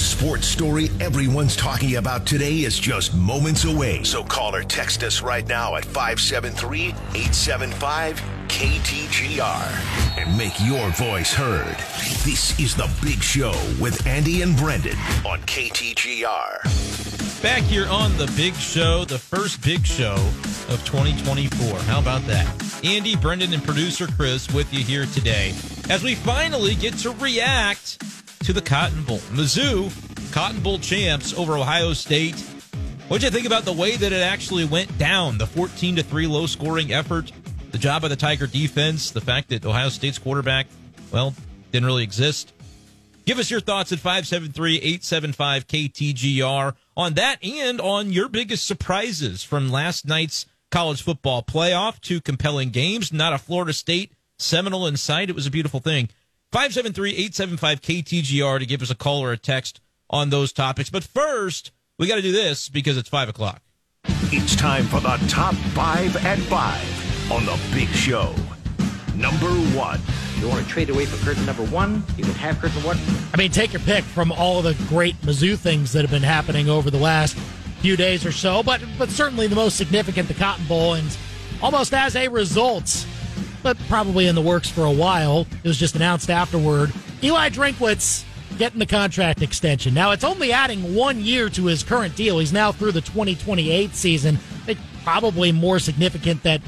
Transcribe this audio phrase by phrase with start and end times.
[0.00, 4.02] sports story everyone's talking about today is just moments away.
[4.02, 11.32] So call or text us right now at 573 875 KTGR and make your voice
[11.32, 11.76] heard.
[12.24, 17.42] This is The Big Show with Andy and Brendan on KTGR.
[17.42, 20.14] Back here on The Big Show, the first big show
[20.68, 21.78] of 2024.
[21.80, 22.46] How about that?
[22.84, 25.54] Andy, Brendan, and producer Chris with you here today
[25.88, 28.02] as we finally get to react
[28.44, 29.18] to the Cotton Bowl.
[29.32, 29.92] Mizzou,
[30.32, 32.38] Cotton Bowl champs over Ohio State.
[33.08, 35.36] What'd you think about the way that it actually went down?
[35.36, 37.32] The 14 to 3 low scoring effort,
[37.70, 40.68] the job of the Tiger defense, the fact that Ohio State's quarterback,
[41.12, 41.34] well,
[41.70, 42.52] didn't really exist.
[43.26, 49.42] Give us your thoughts at 573 875 KTGR on that and on your biggest surprises
[49.42, 52.00] from last night's college football playoff.
[52.00, 55.28] Two compelling games, not a Florida State Seminole in sight.
[55.28, 56.08] It was a beautiful thing.
[56.52, 60.90] 573 875 KTGR to give us a call or a text on those topics.
[60.90, 63.62] But first, we got to do this because it's 5 o'clock.
[64.32, 68.34] It's time for the top five at five on The Big Show.
[69.14, 70.00] Number one.
[70.38, 72.02] You want to trade away for curtain number one?
[72.16, 72.98] You can have curtain one.
[73.32, 76.68] I mean, take your pick from all the great Mizzou things that have been happening
[76.68, 77.36] over the last
[77.80, 81.16] few days or so, but but certainly the most significant, the Cotton Bowl, and
[81.62, 83.06] almost as a result,
[83.62, 85.46] but probably in the works for a while.
[85.62, 86.92] It was just announced afterward.
[87.22, 88.24] Eli Drinkwitz
[88.58, 89.94] getting the contract extension.
[89.94, 92.38] Now it's only adding one year to his current deal.
[92.38, 94.36] He's now through the 2028 season.
[94.36, 96.60] I think probably more significant that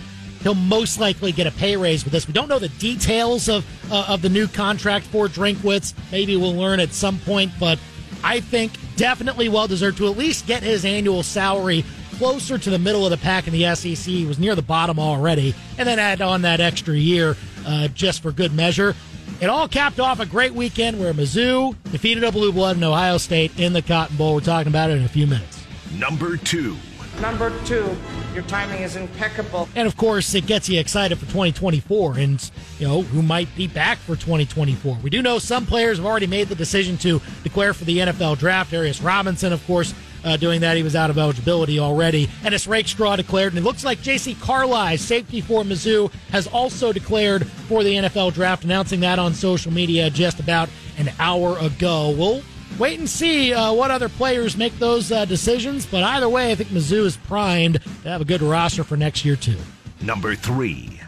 [0.43, 2.27] he'll most likely get a pay raise with this.
[2.27, 5.95] We don't know the details of uh, of the new contract for Drinkwitz.
[6.11, 7.79] Maybe we'll learn at some point, but
[8.25, 11.85] I think definitely well deserved to at least get his annual salary
[12.23, 13.97] closer to the middle of the pack in the SEC.
[13.97, 18.23] He was near the bottom already, and then add on that extra year uh, just
[18.23, 18.95] for good measure.
[19.41, 23.19] It all capped off a great weekend where Mizzou defeated a blue blood in Ohio
[23.19, 24.35] State in the Cotton Bowl.
[24.35, 25.67] We're talking about it in a few minutes.
[25.99, 26.77] Number two.
[27.21, 27.97] Number two,
[28.35, 29.69] your timing is impeccable.
[29.75, 33.67] And of course, it gets you excited for 2024 and, you know, who might be
[33.67, 34.99] back for 2024.
[35.03, 38.39] We do know some players have already made the decision to declare for the NFL
[38.39, 38.71] draft.
[38.71, 39.93] Darius Robinson, of course,
[40.25, 40.77] uh, doing that.
[40.77, 42.29] He was out of eligibility already.
[42.45, 43.53] Ennis Rakestraw declared.
[43.53, 48.35] And it looks like Jaylon Carlies, safety for Mizzou, has also declared for the NFL
[48.35, 50.69] draft, announcing that on social media just about
[50.99, 52.15] an hour ago.
[52.17, 52.43] We'll
[52.79, 55.87] wait and see uh, what other players make those uh, decisions.
[55.87, 59.25] But either way, I think Mizzou is primed to have a good roster for next
[59.25, 59.59] year, too.
[60.01, 61.01] Number three.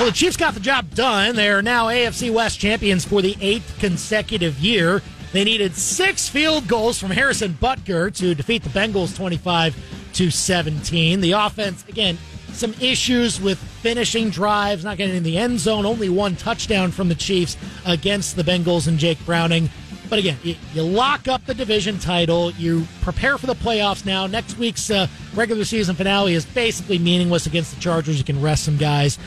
[0.00, 1.36] Well, the Chiefs got the job done.
[1.36, 5.02] They are now AFC West champions for the eighth consecutive year.
[5.34, 9.76] They needed six field goals from Harrison Butker to defeat the Bengals 25
[10.12, 11.20] to 17.
[11.20, 12.18] The offense, again,
[12.52, 15.86] some issues with finishing drives, not getting in the end zone.
[15.86, 19.70] Only one touchdown from the Chiefs against the Bengals and Jake Browning.
[20.08, 22.52] But again, you, lock up the division title.
[22.52, 24.28] You prepare for the playoffs now.
[24.28, 28.18] Next week's uh, regular season finale is basically meaningless against the Chargers.
[28.18, 29.18] You can rest some guys.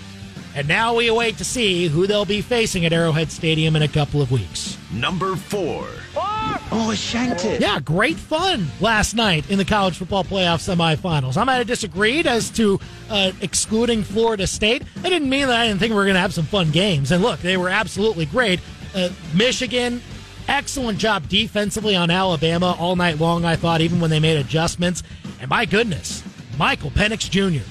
[0.57, 3.87] And now we await to see who they'll be facing at Arrowhead Stadium in a
[3.87, 4.75] couple of weeks.
[4.91, 5.87] Number four.
[6.15, 7.61] Oh, I shanked it.
[7.61, 11.37] Yeah, great fun last night in the college football playoff semifinals.
[11.37, 12.79] I might have disagreed as to
[13.11, 14.81] uh, excluding Florida State.
[15.03, 17.11] I didn't mean that I didn't think we were going to have some fun games.
[17.11, 18.59] And look, they were absolutely great.
[18.95, 20.01] Uh, Michigan,
[20.47, 25.03] excellent job defensively on Alabama all night long, I thought, even when they made adjustments.
[25.39, 26.23] And my goodness,
[26.57, 27.63] Michael Penix Jr.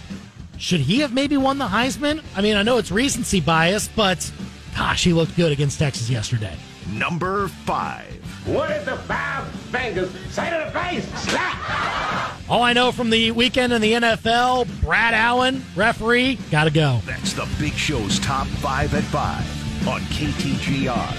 [0.58, 2.22] Should he have maybe won the Heisman?
[2.34, 4.30] I mean, I know it's recency bias, but
[4.76, 6.54] gosh, he looked good against Texas yesterday.
[6.92, 8.12] Number five.
[8.46, 11.04] What did the five fingers say to the face?
[11.22, 12.48] Slap!
[12.48, 17.00] All I know from the weekend in the NFL, Brad Allen, referee, gotta go.
[17.04, 21.16] That's the Big Show's top five at five on KTGR.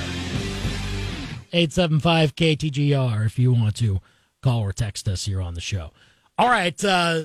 [1.54, 4.00] 875 KTGR if you want to
[4.42, 5.92] call or text us here on the show.
[6.38, 7.24] All right, uh,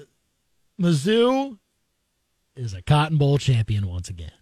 [0.81, 1.59] Mizzou
[2.57, 4.33] is a Cotton Bowl champion once again.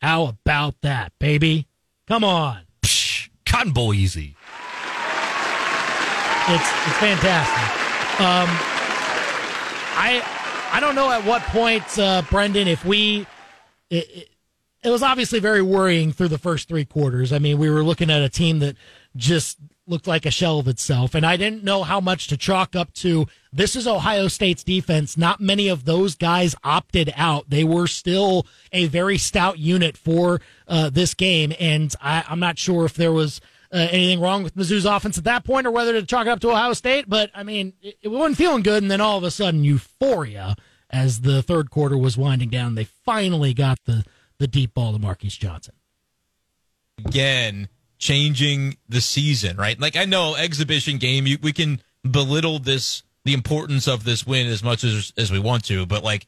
[0.00, 1.66] How about that, baby?
[2.06, 2.62] Come on.
[2.82, 4.36] Psh, Cotton Bowl easy.
[6.46, 8.20] It's it's fantastic.
[8.20, 8.48] Um,
[9.96, 10.22] I
[10.72, 13.26] I don't know at what point, uh, Brendan, if we
[13.88, 14.28] it, it,
[14.82, 17.32] it was obviously very worrying through the first three quarters.
[17.32, 18.76] I mean, we were looking at a team that
[19.16, 22.74] just looked like a shell of itself, and I didn't know how much to chalk
[22.74, 23.26] up to.
[23.52, 25.16] This is Ohio State's defense.
[25.16, 27.50] Not many of those guys opted out.
[27.50, 32.58] They were still a very stout unit for uh, this game, and I, I'm not
[32.58, 33.40] sure if there was
[33.72, 36.40] uh, anything wrong with Mizzou's offense at that point or whether to chalk it up
[36.40, 37.08] to Ohio State.
[37.08, 40.56] But I mean, it, it wasn't feeling good, and then all of a sudden, euphoria
[40.90, 42.74] as the third quarter was winding down.
[42.74, 44.04] They finally got the
[44.38, 45.74] the deep ball to Marquis Johnson.
[47.04, 47.68] Again,
[48.04, 49.80] changing the season, right?
[49.80, 54.46] Like I know exhibition game, you, we can belittle this the importance of this win
[54.46, 56.26] as much as as we want to, but like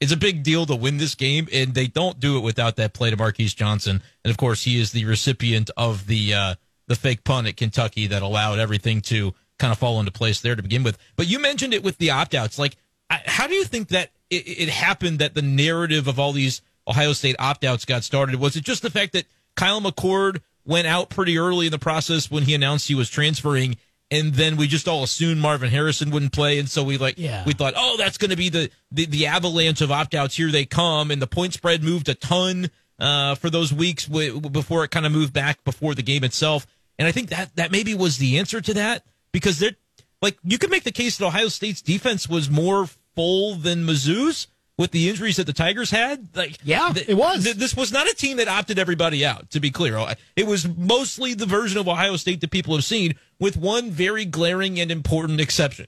[0.00, 2.92] it's a big deal to win this game, and they don't do it without that
[2.92, 6.54] play to Marquis Johnson, and of course he is the recipient of the uh,
[6.88, 10.56] the fake punt at Kentucky that allowed everything to kind of fall into place there
[10.56, 10.98] to begin with.
[11.14, 12.76] But you mentioned it with the opt outs, like
[13.10, 17.12] how do you think that it, it happened that the narrative of all these Ohio
[17.12, 18.40] State opt outs got started?
[18.40, 22.30] Was it just the fact that Kyle McCord went out pretty early in the process
[22.30, 23.76] when he announced he was transferring?
[24.12, 27.44] and then we just all assumed Marvin Harrison wouldn't play, and so we like yeah.
[27.46, 30.36] we thought, oh, that's going to be the, the the avalanche of opt outs.
[30.36, 34.38] Here they come, and the point spread moved a ton uh, for those weeks w-
[34.38, 36.66] before it kind of moved back before the game itself.
[36.98, 39.76] And I think that that maybe was the answer to that because they're
[40.20, 44.46] like you could make the case that Ohio State's defense was more full than Mizzou's
[44.82, 46.28] with the injuries that the Tigers had.
[46.34, 47.44] Like, yeah, th- it was.
[47.44, 49.50] Th- this was not a team that opted everybody out.
[49.50, 49.96] To be clear,
[50.36, 54.24] it was mostly the version of Ohio State that people have seen, with one very
[54.24, 55.86] glaring and important exception.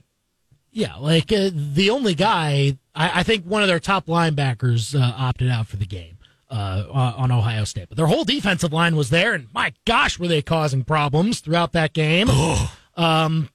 [0.71, 5.13] Yeah, like uh, the only guy, I, I, think one of their top linebackers uh,
[5.17, 6.17] opted out for the game
[6.49, 10.27] uh, on Ohio State, but their whole defensive line was there, and my gosh, were
[10.27, 12.29] they causing problems throughout that game.
[12.97, 13.49] um,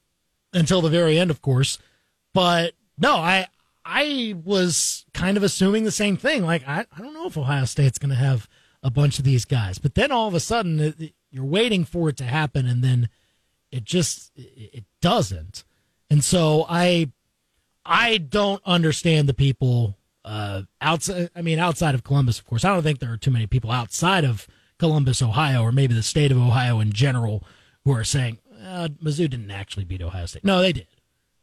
[0.53, 1.77] until the very end, of course.
[2.33, 3.47] But no, I
[3.83, 6.43] I was kind of assuming the same thing.
[6.43, 8.47] Like, I, I don't know if Ohio State's going to have
[8.83, 9.77] a bunch of these guys.
[9.77, 13.09] But then all of a sudden, it, you're waiting for it to happen, and then
[13.71, 15.63] it just it, it doesn't.
[16.09, 17.11] And so I
[17.85, 21.29] I don't understand the people uh, outside.
[21.35, 22.65] I mean, outside of Columbus, of course.
[22.65, 24.47] I don't think there are too many people outside of
[24.77, 27.43] Columbus, Ohio, or maybe the state of Ohio in general,
[27.85, 30.43] who are saying uh, Mizzou didn't actually beat Ohio State.
[30.43, 30.87] No, they did.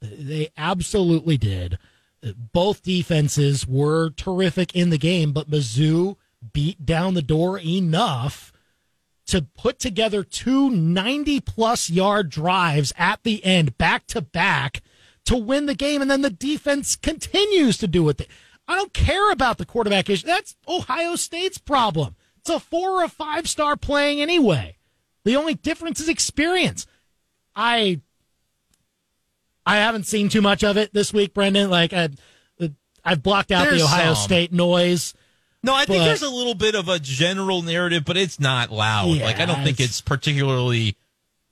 [0.00, 1.78] They absolutely did.
[2.52, 6.16] Both defenses were terrific in the game, but Mizzou
[6.52, 8.52] beat down the door enough
[9.26, 14.82] to put together two 90 plus yard drives at the end, back to back,
[15.26, 16.00] to win the game.
[16.02, 18.26] And then the defense continues to do it.
[18.66, 20.26] I don't care about the quarterback issue.
[20.26, 22.16] That's Ohio State's problem.
[22.38, 24.76] It's a four or five star playing anyway.
[25.24, 26.86] The only difference is experience.
[27.54, 28.00] I
[29.68, 31.68] I haven't seen too much of it this week, Brendan.
[31.68, 32.08] Like I,
[33.04, 34.24] I've blocked out there's the Ohio some.
[34.24, 35.12] State noise.
[35.62, 39.08] No, I think there's a little bit of a general narrative, but it's not loud.
[39.08, 40.96] Yeah, like I don't think it's particularly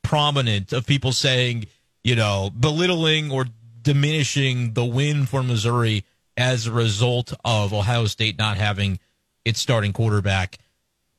[0.03, 1.67] prominent of people saying,
[2.05, 3.45] you know, belittling or
[3.83, 6.05] diminishing the win for Missouri
[6.39, 8.99] as a result of Ohio State not having
[9.45, 10.57] its starting quarterback.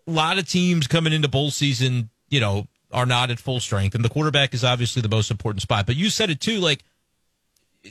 [0.08, 3.96] A lot of teams coming into bowl season, you know, are not at full strength,
[3.96, 5.86] and the quarterback is obviously the most important spot.
[5.86, 6.84] But you said it too, like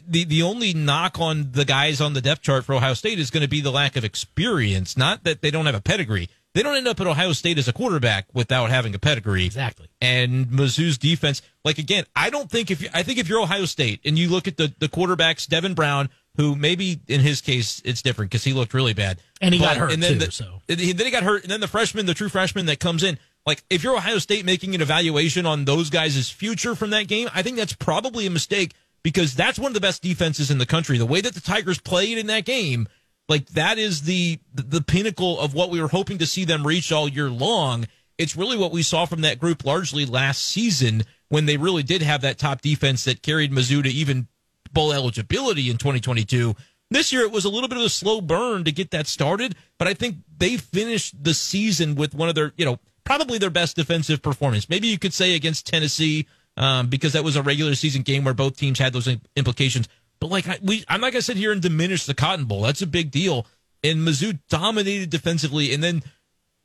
[0.07, 3.31] the the only knock on the guys on the depth chart for Ohio State is
[3.31, 6.29] going to be the lack of experience, not that they don't have a pedigree.
[6.55, 9.45] They don't end up at Ohio State as a quarterback without having a pedigree.
[9.45, 9.89] Exactly.
[10.01, 13.67] And Mizzou's defense, like again, I don't think if you, I think if you're Ohio
[13.67, 17.83] State and you look at the the quarterbacks, Devin Brown, who maybe in his case
[17.85, 20.19] it's different because he looked really bad, and he but, got hurt and then too.
[20.27, 23.03] The, so then he got hurt, and then the freshman, the true freshman that comes
[23.03, 27.07] in, like, if you're Ohio State making an evaluation on those guys' future from that
[27.07, 30.59] game, I think that's probably a mistake because that's one of the best defenses in
[30.59, 30.99] the country.
[30.99, 32.89] The way that the Tigers played in that game,
[33.29, 36.91] like that is the the pinnacle of what we were hoping to see them reach
[36.91, 37.87] all year long.
[38.19, 42.03] It's really what we saw from that group largely last season when they really did
[42.03, 44.27] have that top defense that carried Mizzou to even
[44.73, 46.57] bowl eligibility in 2022.
[46.91, 49.55] This year it was a little bit of a slow burn to get that started,
[49.79, 53.51] but I think they finished the season with one of their, you know, probably their
[53.51, 54.69] best defensive performance.
[54.69, 56.27] Maybe you could say against Tennessee
[56.59, 59.89] um, because that was a regular season game where both teams had those implications.
[60.21, 62.63] But like I, we, I'm not gonna sit here and diminish the Cotton Bowl.
[62.63, 63.47] That's a big deal.
[63.83, 66.03] And Mizzou dominated defensively, and then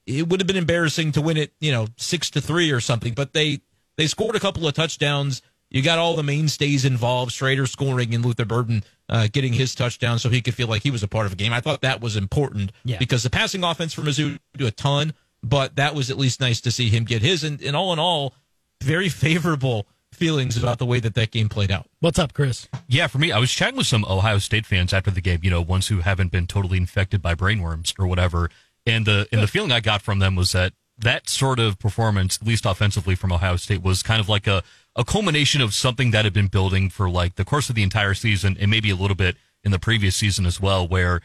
[0.07, 3.13] it would have been embarrassing to win it, you know, six to three or something.
[3.13, 3.61] But they
[3.97, 5.41] they scored a couple of touchdowns.
[5.69, 10.19] You got all the mainstays involved, Schrader scoring and Luther Burden uh, getting his touchdown
[10.19, 11.53] so he could feel like he was a part of a game.
[11.53, 12.97] I thought that was important yeah.
[12.97, 16.61] because the passing offense for Mizzou do a ton, but that was at least nice
[16.61, 17.43] to see him get his.
[17.43, 18.33] And, and all in all,
[18.81, 21.87] very favorable feelings about the way that that game played out.
[21.99, 22.67] What's up, Chris?
[22.87, 25.39] Yeah, for me, I was chatting with some Ohio State fans after the game.
[25.41, 28.49] You know, ones who haven't been totally infected by brainworms or whatever.
[28.85, 32.37] And the and the feeling I got from them was that that sort of performance,
[32.41, 34.63] at least offensively from Ohio State, was kind of like a
[34.95, 38.13] a culmination of something that had been building for like the course of the entire
[38.13, 41.21] season and maybe a little bit in the previous season as well, where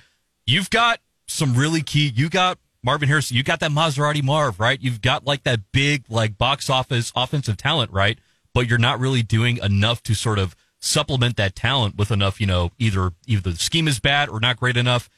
[0.47, 2.13] you've got some really key.
[2.15, 3.37] You got Marvin Harrison.
[3.37, 4.81] You got that Maserati Marv, right?
[4.81, 8.17] You've got like that big like box office offensive talent, right?
[8.55, 12.47] But you're not really doing enough to sort of supplement that talent with enough, you
[12.47, 15.11] know, either either the scheme is bad or not great enough.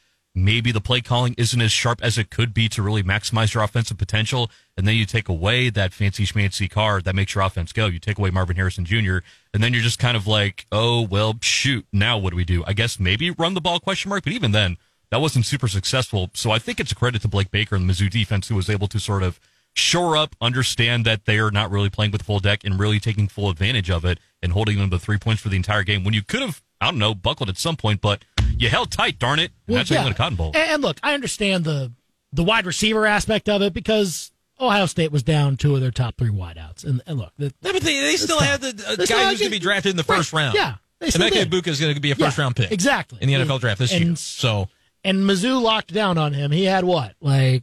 [0.45, 3.63] maybe the play calling isn't as sharp as it could be to really maximize your
[3.63, 4.51] offensive potential.
[4.77, 7.87] And then you take away that fancy schmancy card that makes your offense go.
[7.87, 9.19] You take away Marvin Harrison Jr.
[9.53, 11.87] And then you're just kind of like, oh, well, shoot.
[11.93, 12.65] Now what do we do?
[12.67, 14.25] I guess maybe run the ball question mark.
[14.25, 14.77] But even then,
[15.11, 16.31] that wasn't super successful.
[16.35, 18.69] So I think it's a credit to Blake Baker and the Mizzou defense who was
[18.69, 19.41] able to sort of
[19.75, 23.29] shore up, understand that they are not really playing with full deck and really taking
[23.29, 26.15] full advantage of it and holding them to three points for the entire game when
[26.15, 28.25] you could have, I don't know, buckled at some point, but
[28.57, 29.53] you held tight, darn it.
[29.67, 30.01] And Well, that's how yeah.
[30.01, 30.49] you win a Cotton Bowl.
[30.55, 31.93] And, and look, I understand the
[32.33, 36.17] the wide receiver aspect of it because Ohio State was down two of their top
[36.19, 36.85] three wideouts.
[36.85, 38.47] And, and look, the, No, but they, they still tough.
[38.49, 40.55] have the uh, guy who's going to be drafted in the first Right, round.
[40.55, 41.45] yeah, they still Emeka.
[41.47, 42.71] Egbuka is going to be a first Yeah, round pick.
[42.73, 43.19] exactly.
[43.23, 44.17] In the NFL draft this And- year.
[44.17, 44.69] So
[45.09, 46.51] and Mizzou locked down on him.
[46.51, 47.63] He had what, like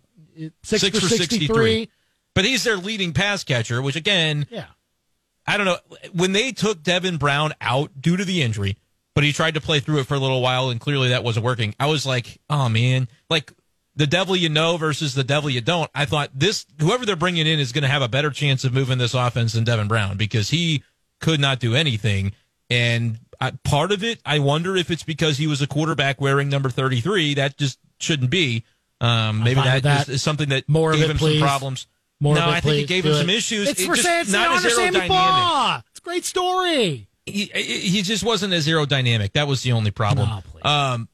[0.63, 1.17] six, Six for for 63?
[1.47, 1.89] 63.
[2.33, 4.65] But he's their leading pass catcher, which again, Yeah.
[5.47, 5.77] I don't know.
[6.11, 8.77] When they took Devin Brown out due to the injury,
[9.13, 11.45] but he tried to play through it for a little while, and clearly that wasn't
[11.45, 11.75] working.
[11.79, 13.53] I was like, oh man, like
[13.95, 15.89] the devil you know versus the devil you don't.
[15.93, 18.73] I thought this whoever they're bringing in is going to have a better chance of
[18.73, 20.83] moving this offense than Devin Brown because he
[21.21, 22.33] could not do anything.
[22.69, 26.49] And I, part of it, I wonder if it's because he was a quarterback wearing
[26.49, 27.33] number thirty three.
[27.35, 28.63] That just shouldn't be.
[29.01, 30.07] Um, maybe that that.
[30.07, 31.39] is, is something that More of gave him please.
[31.39, 31.87] some problems.
[32.21, 33.19] More no, I think it gave Do him it.
[33.19, 33.69] some issues.
[33.69, 37.07] It's It for just it's not as aerodynamic It's a great story.
[37.25, 39.33] he, he just wasn't as aerodynamic.
[39.33, 40.29] That was the only problem.
[40.63, 41.09] No, um,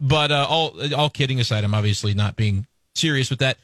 [0.00, 3.58] but uh, all all kidding aside, I'm obviously not being serious with that.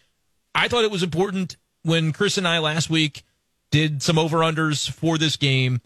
[0.55, 3.25] I thought it was important when Chris and I last week
[3.73, 5.81] did some over unders for this game.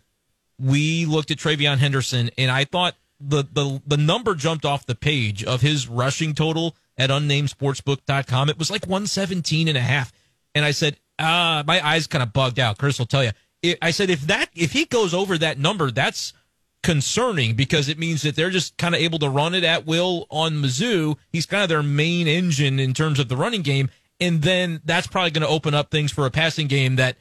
[0.60, 4.94] We looked at TreVeyon Henderson, and I thought the the the number jumped off the
[4.94, 8.48] page of his rushing total at unnamedsportsbook.com.
[8.50, 10.12] It was like 117 and a half.
[10.54, 12.78] And I said, ah, my eyes kind of bugged out.
[12.78, 13.30] Chris will tell you.
[13.62, 16.32] It, I said, if that, if he goes over that number, that's
[16.82, 20.26] concerning because it means that they're just kind of able to run it at will
[20.30, 21.16] on Mizzou.
[21.30, 23.90] He's kind of their main engine in terms of the running game.
[24.18, 27.16] And then that's probably going to open up things for a passing game that,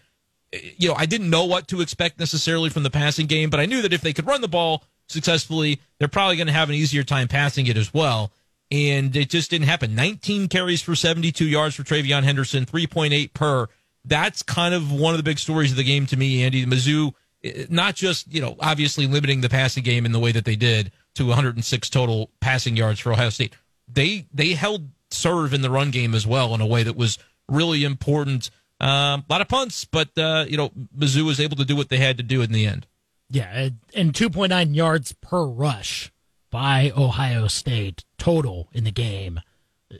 [0.52, 3.66] you know, I didn't know what to expect necessarily from the passing game, but I
[3.66, 6.76] knew that if they could run the ball successfully, they're probably going to have an
[6.76, 8.32] easier time passing it as well.
[8.72, 9.96] And it just didn't happen.
[9.96, 13.68] 19 carries for 72 yards for TreVeyon Henderson, 3.8 per.
[14.06, 16.66] That's kind of one of the big stories of the game to me, Andy.
[16.66, 17.14] Mizzou,
[17.44, 20.56] eh, not just, you know, obviously limiting the passing game in the way that they
[20.56, 23.54] did to 106 total passing yards for Ohio State.
[23.92, 27.18] They, they held serve in the run game as well in a way that was
[27.48, 28.52] really important.
[28.80, 31.90] Um, a lot of punts, but, uh, you know, Mizzou was able to do what
[31.90, 32.88] they had to do in the end.
[33.30, 36.12] Yeah, and 2.9 yards per rush
[36.50, 39.42] by Ohio State total in the game.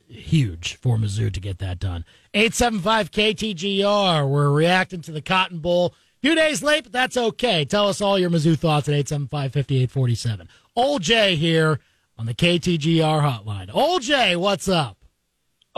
[0.08, 2.06] Huge for Mizzou to get that done.
[2.34, 4.30] 875 KTGR.
[4.30, 5.94] We're reacting to the Cotton Bowl.
[6.22, 7.66] Few days late, but that's okay.
[7.66, 10.50] Tell us all your Mizzou thoughts at 875 5847.
[10.76, 11.80] Old J here
[12.18, 13.70] on the KTGR hotline.
[13.74, 14.99] Old J, what's up?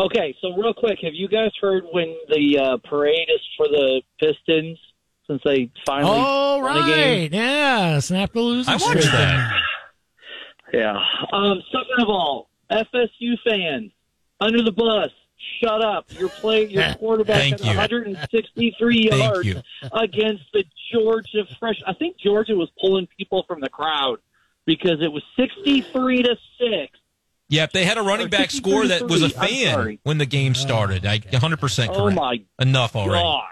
[0.05, 4.01] Okay, so real quick, have you guys heard when the uh, parade is for the
[4.20, 4.77] Pistons
[5.27, 7.22] since they finally Oh, won a game?
[7.24, 7.31] right.
[7.31, 9.03] Yeah, snap the losing I watched streak.
[9.12, 9.62] that.
[10.74, 10.98] Yeah.
[11.34, 13.91] Um, second of all, FSU fans
[14.39, 15.10] under the bus.
[15.62, 16.05] Shut up!
[16.17, 17.67] You're playing your quarterback at you.
[17.67, 19.62] 163 yards you.
[19.91, 21.81] against the Georgia fresh.
[21.86, 24.17] I think Georgia was pulling people from the crowd
[24.65, 26.98] because it was 63 to six.
[27.51, 31.05] Yep, they had a running back score that was a fan when the game started.
[31.05, 31.91] I 100% correct.
[31.93, 33.22] Oh my Enough already.
[33.22, 33.43] gosh!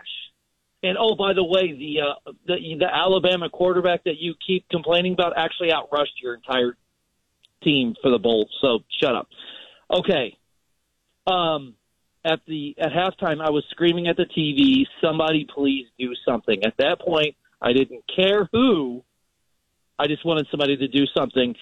[0.81, 5.11] And oh, by the way, the uh, the the Alabama quarterback that you keep complaining
[5.11, 6.77] about actually outrushed your entire
[7.61, 8.47] team for the bowl.
[8.61, 9.27] So shut up.
[9.91, 10.37] Okay.
[11.27, 11.75] Um,
[12.23, 16.75] at the at halftime, I was screaming at the TV, "Somebody please do something!" At
[16.77, 19.03] that point, I didn't care who.
[19.99, 21.53] I just wanted somebody to do something.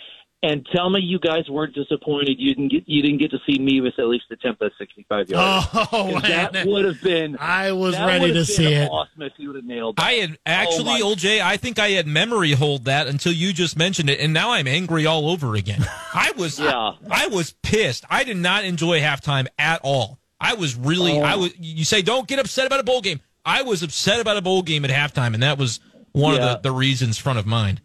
[0.44, 2.36] And tell me, you guys weren't disappointed.
[2.40, 5.68] You didn't get you didn't get to see Mevis at least attempt that sixty-five yards.
[5.74, 8.88] Oh, that would have been I was ready to see it.
[8.88, 9.96] Awesome if he would have nailed.
[9.98, 10.04] That.
[10.06, 13.52] I had actually, Oh, my- OJ, I think I had memory hold that until you
[13.52, 15.84] just mentioned it, and now I'm angry all over again.
[16.14, 16.92] I was, Yeah.
[17.10, 18.06] I, was pissed.
[18.08, 20.20] I did not enjoy halftime at all.
[20.40, 21.24] I was really, Oh.
[21.24, 21.52] I was.
[21.58, 23.22] You say don't get upset about a bowl game.
[23.44, 25.80] I was upset about a bowl game at halftime, and that was
[26.12, 26.52] one Yeah.
[26.54, 27.82] of the, the reasons front of mind.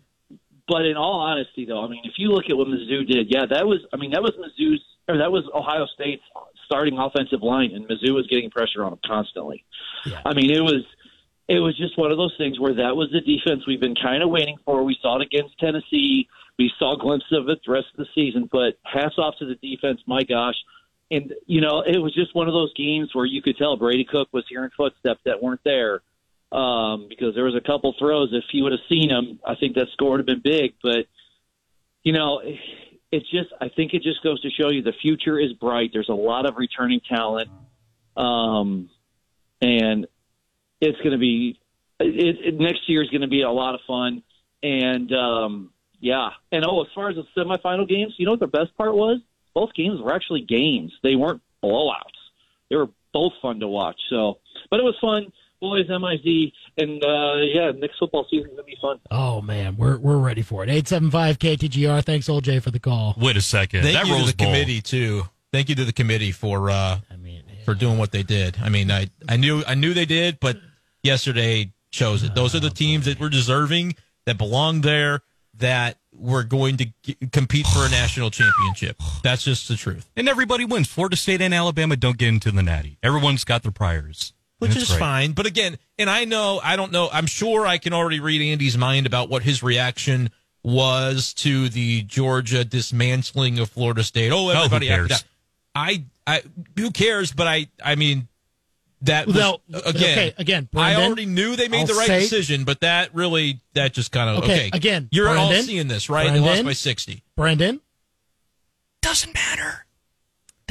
[0.68, 3.46] But in all honesty, though, I mean, if you look at what Mizzou did, yeah,
[3.50, 3.80] that was.
[3.92, 6.22] I mean, that was Mizzou's or that was Ohio State's
[6.66, 9.64] starting offensive line, and Mizzou was getting pressure on them constantly.
[10.24, 10.84] I mean, it was.
[11.48, 14.22] It was just one of those things where that was the defense we've been kind
[14.22, 14.84] of waiting for.
[14.84, 16.28] We saw it against Tennessee.
[16.56, 18.48] We saw glimpses of it the rest of the season.
[18.50, 20.00] But hats off to the defense.
[20.06, 20.54] My gosh.
[21.10, 24.04] And, you know, it was just one of those games where you could tell Brady
[24.04, 26.00] Cook was hearing footsteps that weren't there
[26.52, 28.28] um, because there was a couple throws.
[28.32, 30.74] If he would have seen them, I think that score would have been big.
[30.82, 31.06] But,
[32.02, 32.42] you know,
[33.10, 35.90] it's just I think it just goes to show you the future is bright.
[35.92, 37.48] There's a lot of returning talent,
[38.16, 38.90] um,
[39.60, 40.06] and
[40.80, 41.58] it's going to be
[42.00, 44.22] it, it, next year is going to be a lot of fun.
[44.62, 48.46] And um, yeah, and oh, as far as the semifinal games, you know what the
[48.46, 49.20] best part was?
[49.54, 50.92] Both games were actually games.
[51.02, 51.96] They weren't blowouts.
[52.70, 54.00] They were both fun to watch.
[54.08, 54.38] So,
[54.70, 55.32] but it was fun
[55.62, 58.98] boys, MIZ, and uh, yeah, next football season is gonna be fun.
[59.10, 60.68] Oh man, we're we're ready for it.
[60.68, 62.04] Eight seven five KTGR.
[62.04, 63.14] Thanks, old Jay, for the call.
[63.16, 63.82] Wait a second.
[63.82, 65.22] Thank that you to the Bowl- committee too.
[65.52, 68.58] Thank you to the committee for uh, I mean, for doing what they did.
[68.62, 70.58] I mean, I I knew I knew they did, but
[71.02, 72.34] yesterday shows it.
[72.34, 73.94] Those are the teams that were deserving,
[74.26, 75.20] that belong there,
[75.58, 78.96] that were going to g- compete for a national championship.
[79.22, 80.08] That's just the truth.
[80.16, 80.88] And everybody wins.
[80.88, 82.98] Florida State and Alabama don't get into the natty.
[83.02, 84.32] Everyone's got their priors.
[84.62, 85.00] Which And it's is great.
[85.00, 85.32] fine.
[85.32, 88.78] But again, and I know, I don't know, I'm sure I can already read Andy's
[88.78, 90.30] mind about what his reaction
[90.62, 94.30] was to the Georgia dismantling of Florida State.
[94.30, 95.24] Oh, oh who everybody acted cares?
[95.74, 96.42] I, I,
[96.78, 97.32] who cares?
[97.32, 98.28] But I, I mean,
[99.00, 102.06] that was, Well, uh, again, okay, again, I already knew they made I'll the right
[102.06, 105.66] say- decision, but that really, that just kind of, Okay, okay, again, you're all Brendan,
[105.66, 106.32] seeing this, right?
[106.32, 107.24] They lost by 60.
[107.36, 107.80] Brendan,
[109.00, 109.86] Doesn't matter.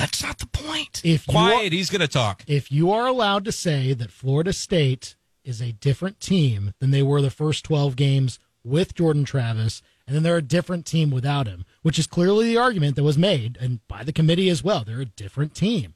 [0.02, 1.02] That's not the point.
[1.04, 2.44] if you are, he's going to talk.
[2.48, 7.02] if you are allowed to say that Florida State is a different team than they
[7.02, 11.48] were the first 12 games with Jordan Travis, and then they're a different team without
[11.48, 14.84] him, which is clearly the argument that was made, and by the committee as well.
[14.84, 15.96] They're a different team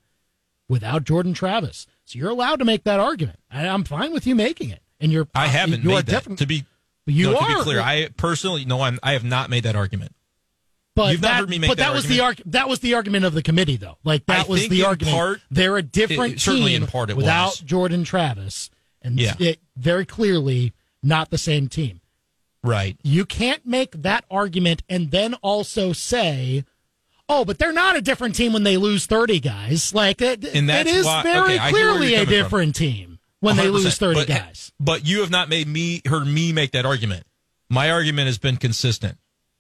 [0.67, 1.85] without Jordan Travis.
[2.05, 3.39] So you're allowed to make that argument.
[3.51, 4.81] And I'm fine with you making it.
[5.00, 6.12] And you're I haven't you are made that.
[6.12, 6.65] different- To be,
[7.05, 9.75] you no, are to be clear, I personally, no, I'm, I have not made that
[9.75, 10.15] argument.
[10.96, 12.80] But You've not that, heard me make but that that was the arg- that was
[12.80, 13.98] the argument of the committee, though.
[14.06, 15.16] Like that I was the argument.
[15.18, 17.60] part- They're a different it- certainly team in part it without was.
[17.60, 18.70] Jordan Travis,
[19.02, 19.36] and Yeah.
[19.38, 20.72] it very clearly
[21.04, 22.00] not the same team.
[22.64, 22.98] Right.
[23.04, 26.64] You can't make that argument and then also say,
[27.28, 30.70] "Oh, but they're not a different team when they lose thirty guys." Like it, And
[30.70, 32.34] that's it is why- very okay, I hear where clearly a coming from.
[32.44, 34.72] different team when they lose thirty but, guys.
[34.80, 37.24] But you have not made me heard me make that argument.
[37.70, 39.18] My argument has been consistent.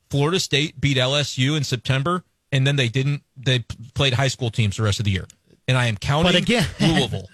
[0.09, 3.23] Florida State beat LSU in September, and then they didn't.
[3.37, 3.59] They
[3.93, 5.25] played high school teams the rest of the year,
[5.67, 7.27] and I am counting But again- Louisville.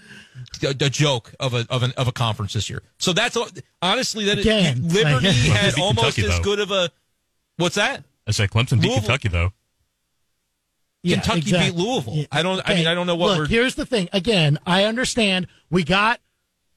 [0.64, 2.82] A, a joke of a of, an, of a conference this year.
[2.98, 3.36] So that's
[3.80, 6.42] honestly that Again, Liberty like- had Beat almost Kentucky, as though.
[6.44, 6.90] good of a
[7.56, 8.04] what's that?
[8.26, 9.52] I said Clemson beat Louisville- Kentucky though.
[11.02, 11.70] Yeah, Kentucky exactly.
[11.72, 12.14] beat Louisville.
[12.14, 12.60] Yeah, I don't.
[12.68, 13.46] I mean, I don't know what Look, we're.
[13.46, 14.08] here's the thing.
[14.12, 16.20] Again, I understand we got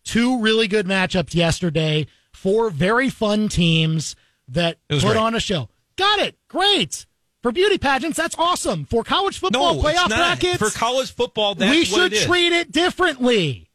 [0.04, 2.08] two really good matchups yesterday.
[2.34, 4.16] Four very fun teams
[4.48, 5.18] that It put great.
[5.18, 5.70] on a show.
[5.98, 6.38] Got it.
[6.48, 7.06] Great.
[7.42, 8.86] For beauty pageants, that's awesome.
[8.86, 11.54] For college football no, playoff brackets, for college football.
[11.56, 12.26] That's we what should it is.
[12.26, 13.70] treat it differently.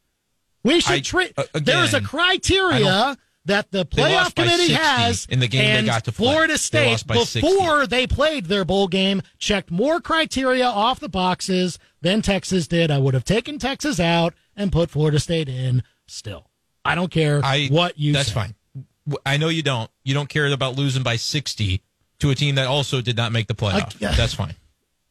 [0.63, 1.33] We should I- treat.
[1.37, 5.89] uh, there's a criteria that the They playoff committee 60 has in the game they
[5.89, 6.25] got to play.
[6.27, 7.41] Florida They State lost by 60.
[7.41, 12.91] before they played their bowl game checked more criteria off the boxes than Texas did.
[12.91, 15.81] I would have taken Texas out and put Florida State in.
[16.07, 16.49] Still,
[16.83, 18.11] I don't care I what you.
[18.13, 18.33] That's say.
[18.33, 18.55] fine.
[19.25, 19.89] I know you don't.
[20.03, 21.81] You don't care about losing by sixty
[22.21, 23.95] to a team that also did not make the playoff.
[24.05, 24.55] I- that's fine.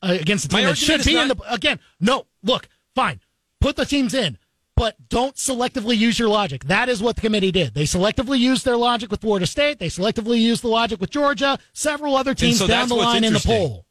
[0.03, 1.79] uh, against the My team that should be in the again.
[2.01, 3.21] No, look, fine,
[3.61, 4.39] put the teams in,
[4.77, 6.65] but don't selectively use your logic.
[6.65, 7.75] That is what the committee did.
[7.75, 9.79] They selectively used their logic with Florida State.
[9.79, 11.59] They selectively used the logic with Georgia.
[11.75, 13.85] Several other teams so down the line in the poll.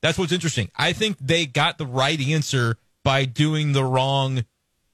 [0.00, 0.68] That's what's interesting.
[0.76, 4.44] I think they got the right answer by doing the wrong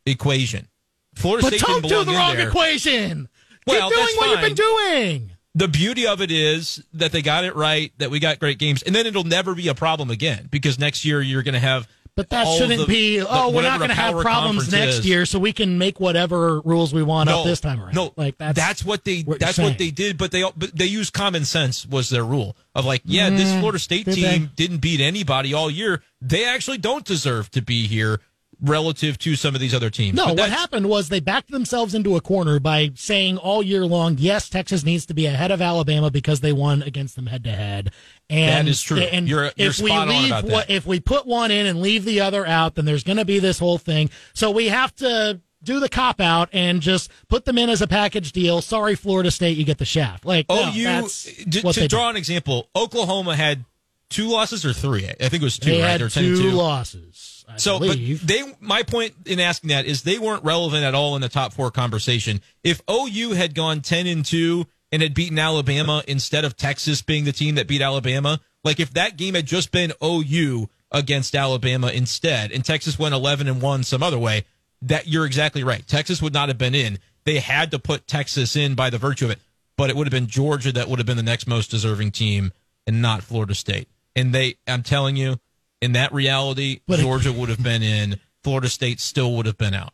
[0.04, 0.68] equation.
[1.14, 2.48] Florida But State don't do the wrong there.
[2.48, 3.28] equation.
[3.66, 5.30] Well, Keep doing what you've been doing.
[5.58, 8.84] The beauty of it is that they got it right, that we got great games,
[8.84, 11.88] and then it'll never be a problem again because next year you're going to have.
[12.14, 13.18] But that shouldn't the- be.
[13.18, 15.06] the- Oh, we're not going to have problems next is.
[15.06, 17.96] year, so we can make whatever rules we want no, up this time around.
[17.96, 20.16] No, like that's, what they what that's what they did.
[20.16, 23.58] But they but they used common sense was their rule of like, yeah, this mm,
[23.58, 26.04] Florida State team didn't beat anybody all year.
[26.20, 28.20] They actually don't deserve to be here
[28.60, 30.16] relative to some of these other teams.
[30.16, 34.16] No, what happened was they backed themselves into a corner by saying all year long,
[34.18, 37.50] yes, Texas needs to be ahead of Alabama because they won against them head to
[37.50, 37.92] head.
[38.28, 38.98] And That is true.
[38.98, 40.52] And You're- you're if we leave about that.
[40.52, 43.24] what if we put one in and leave the other out, then there's going to
[43.24, 44.10] be this whole thing.
[44.34, 47.86] So we have to do the cop out and just put them in as a
[47.86, 48.60] package deal.
[48.62, 50.24] Sorry, Florida State, you get the shaft.
[50.24, 52.10] Like oh, no, you that's to, draw did.
[52.10, 53.64] an example, Oklahoma had
[54.10, 55.08] two losses or three.
[55.08, 55.70] I think it was two.
[55.70, 55.88] They right?
[55.88, 56.56] had They're 10 and two two.
[56.56, 57.44] losses.
[57.48, 61.16] I So, but they, my point in asking that is they weren't relevant at all
[61.16, 62.40] in the top four conversation.
[62.62, 67.24] If OU had gone 10 and 2 and had beaten Alabama instead of Texas being
[67.24, 71.88] the team that beat Alabama, like if that game had just been OU against Alabama
[71.88, 74.44] instead and Texas went 11 and 1 some other way,
[74.82, 75.86] that you're exactly right.
[75.86, 76.98] Texas would not have been in.
[77.24, 79.40] They had to put Texas in by the virtue of it,
[79.76, 82.52] but it would have been Georgia that would have been the next most deserving team
[82.86, 83.88] and not Florida State.
[84.18, 85.38] And they, I'm telling you,
[85.80, 88.18] in that reality, But Georgia would have been in.
[88.42, 89.92] Florida State still would have been out.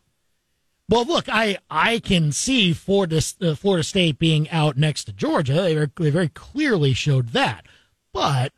[0.87, 5.53] Well, look, I I can see Florida uh, Florida State being out next to Georgia.
[5.53, 7.65] They, were, they very clearly showed that,
[8.13, 8.53] but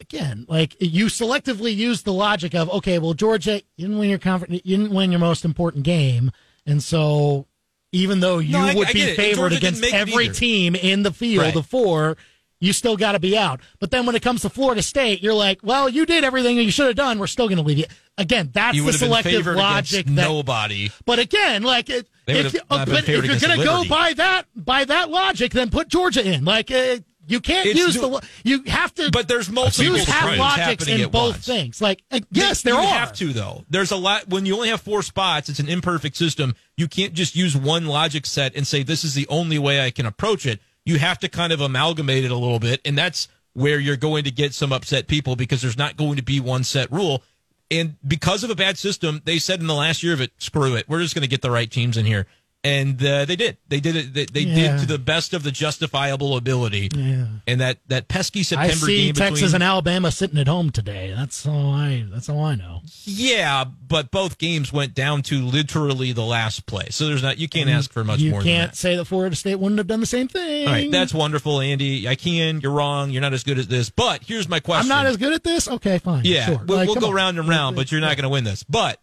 [0.00, 4.18] again, like you selectively use the logic of okay, well, Georgia you didn't win your
[4.18, 6.30] conference, you didn't win your most important game,
[6.66, 7.46] and so
[7.92, 10.74] even though you No, I- would I be favored against didn't make it every team
[10.74, 11.56] in the field Right.
[11.56, 12.16] of four.
[12.60, 13.60] You still got to be out.
[13.78, 16.70] But then when it comes to Florida State, you're like, well, you did everything you
[16.70, 17.18] should have done.
[17.18, 17.86] We're still going to leave you.
[18.18, 20.90] Again, that's You the selective logic that nobody.
[21.06, 24.84] but again, like it, if, you- but if you're going to go by that by
[24.84, 26.44] that logic, then put Georgia in.
[26.44, 29.10] Like uh, you can't It's use do- the you have to.
[29.10, 31.46] But there's multiple use trends logics in both once.
[31.46, 31.80] things.
[31.80, 32.86] Like uh, yes, there you are.
[32.86, 33.64] have to though.
[33.70, 35.48] There's a lot when you only have four spots.
[35.48, 36.54] It's an imperfect system.
[36.76, 39.90] You can't just use one logic set and say this is the only way I
[39.90, 40.60] can approach it.
[40.90, 44.24] You have to kind of amalgamate it a little bit, and that's where you're going
[44.24, 47.22] to get some upset people because there's not going to be one set rule.
[47.70, 50.74] And because of a bad system, they said in the last year of it, screw
[50.74, 50.88] it.
[50.88, 52.26] We're just going to get the right teams in here.
[52.62, 53.56] And uh, they did.
[53.68, 54.12] They did it.
[54.12, 54.72] They, they Yeah.
[54.76, 56.90] did to the best of the justifiable ability.
[56.94, 57.24] Yeah.
[57.46, 60.70] And that, that pesky I September see game Texas between and Alabama sitting at home
[60.70, 61.14] today.
[61.16, 62.04] That's all I.
[62.10, 62.80] That's all I know.
[63.04, 66.88] Yeah, but both games went down to literally the last play.
[66.90, 68.76] So there's not you can't ask for much you more You can't that.
[68.76, 70.66] say that Florida State wouldn't have done the same thing.
[70.66, 72.06] All right, that's wonderful, Andy.
[72.06, 72.60] I can.
[72.60, 73.10] You're wrong.
[73.10, 73.88] You're not as good as this.
[73.88, 74.92] But here's my question.
[74.92, 75.66] I'm not as good at this.
[75.66, 76.26] Okay, fine.
[76.26, 76.62] Yeah, sure.
[76.66, 77.14] we'll, Like, we'll go on.
[77.14, 78.62] round and round, but you're not going to win this.
[78.64, 79.00] But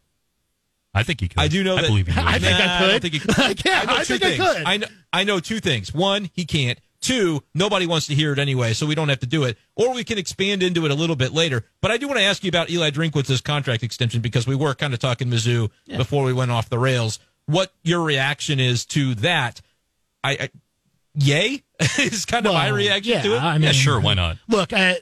[0.98, 1.40] I think he could.
[1.40, 2.88] I do know I that- believe he I think I could.
[2.92, 3.40] don't think he could.
[3.40, 3.88] I can't.
[3.88, 4.64] know I two think I could.
[4.66, 5.94] I know, I know two things.
[5.94, 6.80] One, he can't.
[7.00, 9.56] Two, nobody wants to hear it anyway, so we don't have to do it.
[9.76, 11.64] Or we can expand into it a little bit later.
[11.80, 14.74] But I do want to ask you about Eli Drinkwitz's contract extension because we were
[14.74, 17.20] kind of talking Mizzou before we went off the rails.
[17.46, 19.62] What your reaction is to that?
[20.24, 20.50] I, I
[21.14, 21.64] yay
[22.00, 23.42] is kind of my reaction yeah, to it.
[23.42, 24.02] I mean, yeah, sure.
[24.02, 24.38] Why not?
[24.50, 24.96] Look, uh,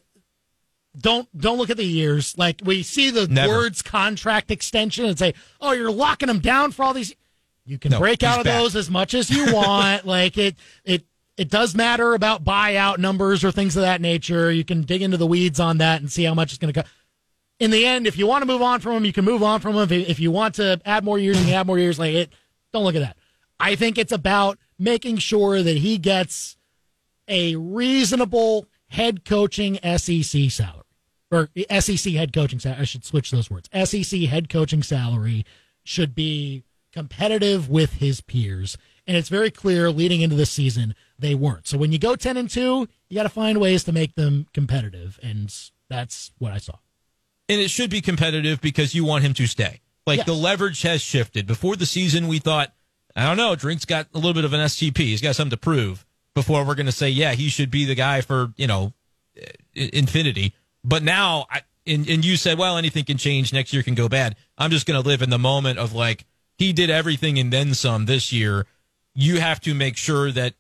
[0.98, 2.38] don't don't look at the years.
[2.38, 3.52] Like we see the Never.
[3.54, 7.14] words contract extension and say, "Oh, you're locking them down for all these."
[7.66, 8.60] You can No, break out of back.
[8.62, 10.06] those as much as you want.
[10.06, 11.04] like it, it,
[11.36, 14.52] it does matter about buyout numbers or things of that nature.
[14.52, 16.82] You can dig into the weeds on that and see how much it's going to
[16.84, 16.88] go.
[17.60, 19.62] In the end, if you want to move on from them, you can move on
[19.62, 19.92] from them.
[19.92, 21.98] If, if you want to add more years, you can add more years.
[21.98, 22.30] Like it,
[22.72, 23.18] don't look at that.
[23.60, 26.58] I think it's about making sure that he gets
[27.28, 30.85] a reasonable head coaching SEC salary
[31.32, 32.82] or SEC head coaching salary.
[32.82, 33.70] I should switch those words.
[33.74, 35.46] SEC head coaching salary
[35.84, 38.78] should be competitive with his peers.
[39.08, 41.68] And it's very clear leading into the season they weren't.
[41.68, 44.48] So when you go 10 and 2, you got to find ways to make them
[44.54, 45.20] competitive.
[45.22, 45.54] And
[45.90, 46.78] that's what I saw.
[47.48, 49.82] and it should be competitive because you want him to stay.
[50.08, 50.26] Like Yes.
[50.26, 51.46] the leverage has shifted.
[51.46, 52.74] Before the season, we thought,
[53.16, 54.98] I don't know, Drink's got a little bit of an STP.
[54.98, 57.94] He's got something to prove before we're going to say, yeah, he should be the
[57.96, 58.94] guy for you know
[59.74, 60.54] infinity.
[60.86, 63.52] But now, I, and and you said, well, anything can change.
[63.52, 64.36] Next year can go bad.
[64.58, 66.26] I'm just going to live in the moment of like
[66.58, 68.68] he did everything and then some this year.
[69.14, 70.54] You have to make sure that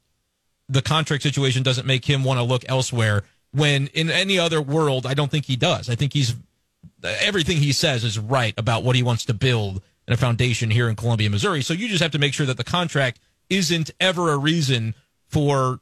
[0.67, 3.23] the contract situation doesn't make him want to look elsewhere.
[3.51, 5.89] When in any other world, I don't think he does.
[5.89, 6.35] I think he's
[7.03, 10.89] everything he says is right about what he wants to build in a foundation here
[10.89, 11.61] in Columbia, Missouri.
[11.61, 14.95] So you just have to make sure that the contract isn't ever a reason
[15.27, 15.79] for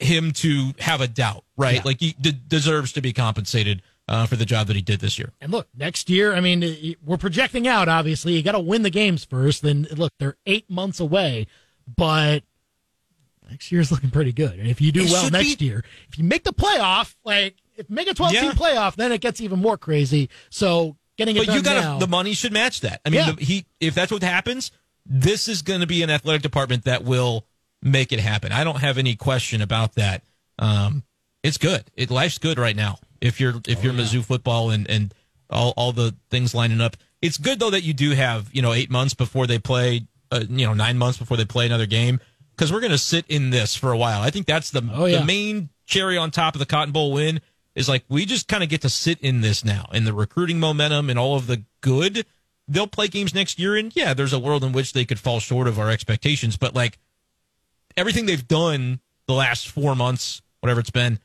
[0.00, 1.76] him to have a doubt, right?
[1.76, 1.82] Yeah.
[1.84, 5.18] Like he d- deserves to be compensated uh, for the job that he did this
[5.18, 5.32] year.
[5.40, 8.34] And look, next year, I mean, we're projecting out, obviously.
[8.34, 9.62] You got to win the games first.
[9.62, 11.46] Then, look, they're eight months away,
[11.96, 12.44] but
[13.50, 14.58] next year's looking pretty good.
[14.58, 17.56] And if you do It well next be- year, if you make the playoff, like,
[17.76, 18.52] if make a 12 team Yeah.
[18.52, 20.30] playoff, then it gets even more crazy.
[20.50, 23.00] So, getting it But you got now, the money should match that.
[23.04, 23.32] I mean, Yeah.
[23.32, 24.70] the, he if that's what happens,
[25.04, 27.44] this is going to be an athletic department that will
[27.82, 28.52] make it happen.
[28.52, 30.22] I don't have any question about that.
[30.58, 31.04] Um,
[31.42, 31.84] it's good.
[31.94, 32.98] It life's good right now.
[33.20, 35.14] If you're if you're Mizzou football and and
[35.50, 38.72] all all the things lining up, it's good though that you do have you know
[38.72, 42.20] eight months before they play, uh, you know nine months before they play another game
[42.50, 44.22] because we're going to sit in this for a while.
[44.22, 45.20] I think that's the Oh, yeah.
[45.20, 47.40] the main cherry on top of the Cotton Bowl win
[47.74, 50.58] is like we just kind of get to sit in this now and the recruiting
[50.58, 52.24] momentum and all of the good.
[52.68, 55.38] They'll play games next year, and yeah, there's a world in which they could fall
[55.38, 56.98] short of our expectations, but like
[57.96, 61.18] everything they've done the last four months, whatever it's been,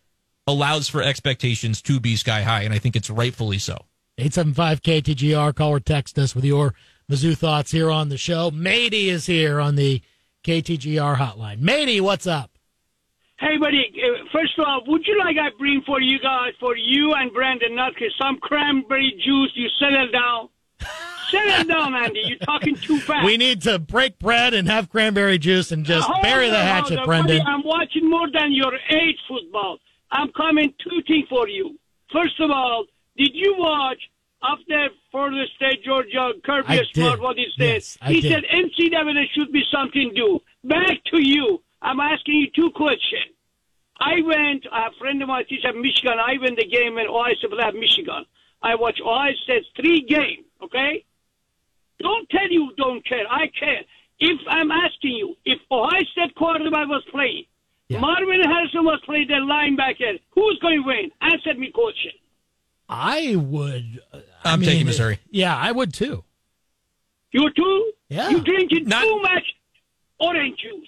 [0.47, 3.85] allows for expectations to be sky high, and I think it's rightfully so.
[4.17, 5.55] 875 KTGR.
[5.55, 6.73] Call or text us with your
[7.09, 8.51] Mizzou thoughts here on the show.
[8.51, 10.01] Matey is here on the
[10.43, 11.59] KTGR hotline.
[11.59, 12.51] Matey, what's up?
[13.39, 13.91] Hey, buddy.
[13.95, 17.33] Uh, first of all, would you like I bring for you guys, for you and
[17.33, 19.51] Brandon Nutkis, some cranberry juice?
[19.55, 20.49] You settle down.
[21.31, 22.21] Settle down, Andy.
[22.25, 23.25] You're talking too fast.
[23.25, 26.99] We need to break bread and have cranberry juice and just Hold bury the hatchet,
[26.99, 27.41] on, Brendan.
[27.47, 29.79] I'm watching more than your eight football.
[30.11, 31.77] I'm coming tooting for you.
[32.11, 32.85] First of all,
[33.17, 33.99] did you watch
[34.43, 37.65] after Florida State, Georgia, Kirby Smart, what he said?
[37.65, 38.31] Yes, he did.
[38.31, 40.41] said NCAA should be something new.
[40.63, 41.61] Back to you.
[41.81, 43.33] I'm asking you two questions.
[43.99, 46.13] I went, a friend of mine teaches at Michigan.
[46.19, 48.25] I went the game when Ohio State Michigan.
[48.63, 51.05] I watched Ohio State's three games, okay?
[52.01, 53.25] Don't tell you don't care.
[53.29, 53.81] I care.
[54.19, 57.45] If I'm asking you, if Ohio State quarterback was playing,
[57.89, 61.11] Marvin Harrison was playing the linebacker, who's going to win?
[61.21, 62.11] Answer me question.
[62.87, 63.99] I would.
[64.13, 65.19] uh, I I'm mean, taking Missouri.
[65.29, 66.23] Yeah, I would too.
[67.31, 67.91] You too?
[68.09, 68.29] Yeah.
[68.29, 69.43] You drinking Not- too much
[70.19, 70.87] orange juice.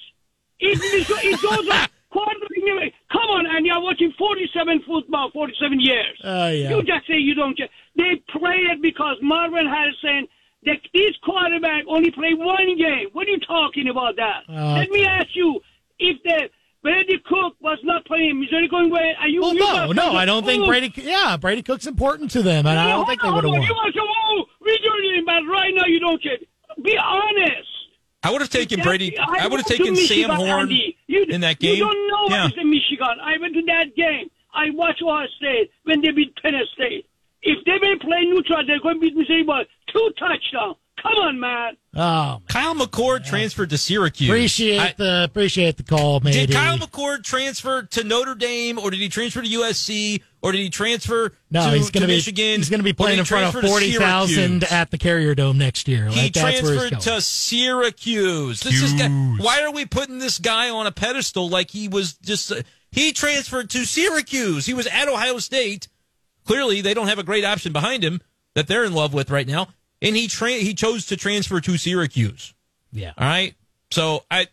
[0.60, 2.94] It, it, it goes on quarterback.
[3.12, 6.20] Come on, and you're watching 47 football, 47 years.
[6.24, 6.70] Oh, yeah.
[6.70, 7.58] You just say you don't.
[7.58, 7.68] Care.
[7.98, 10.28] They play it because Marvin Harrison,
[10.66, 13.10] the, this quarterback only play one game.
[13.14, 14.44] What are you talking about that?
[14.50, 15.60] Uh, Let me ask you,
[16.00, 16.50] if the
[16.82, 19.16] Brady Cook was not playing, Missouri going where?
[19.20, 19.42] Are you?
[19.42, 20.92] Well, you no, no, I don't think Brady.
[20.96, 23.68] Yeah, Brady Cook's important to them, and I don't think they would have hold won.
[23.68, 26.38] You want to, oh, we doing it, but right now you don't care.
[26.84, 27.70] Be honest.
[28.26, 29.18] I would have taken That's- Brady.
[29.18, 30.72] I would have went to taken Sam Horn
[31.08, 31.76] You, in that game.
[31.76, 32.46] You don't know Yeah.
[32.46, 33.20] what's in Michigan.
[33.22, 34.30] I went to that game.
[34.54, 37.06] I watched Ohio State when they beat Penn State.
[37.42, 40.78] If they may playing neutral, they're going to beat Missouri by two touchdowns.
[41.02, 41.78] Come on, man.
[41.96, 44.30] Oh, Kyle McCord transferred to Syracuse.
[44.30, 46.32] appreciate I- the appreciate the call, man.
[46.32, 50.60] Did Kyle McCord transfer to Notre Dame, or did he transfer to USC, or did
[50.60, 52.58] he transfer no, to, he's going to be Michigan?
[52.58, 55.90] he's going to be playing in front of forty thousand at the Carrier Dome next
[55.90, 56.08] year.
[56.08, 58.62] He Like that's transferred to Syracuse.
[58.62, 62.14] This is guy, why are we putting this guy on a pedestal like he was
[62.14, 62.52] just?
[62.52, 64.68] uh, he transferred to Syracuse.
[64.68, 65.88] He was at Ohio State.
[66.46, 68.22] Clearly, they don't have a great option behind him
[68.54, 69.70] that they're in love with right now,
[70.04, 72.54] and he tra- he chose to transfer to Syracuse.
[72.92, 73.14] yeah.
[73.18, 73.56] All right.
[73.90, 74.48] So I,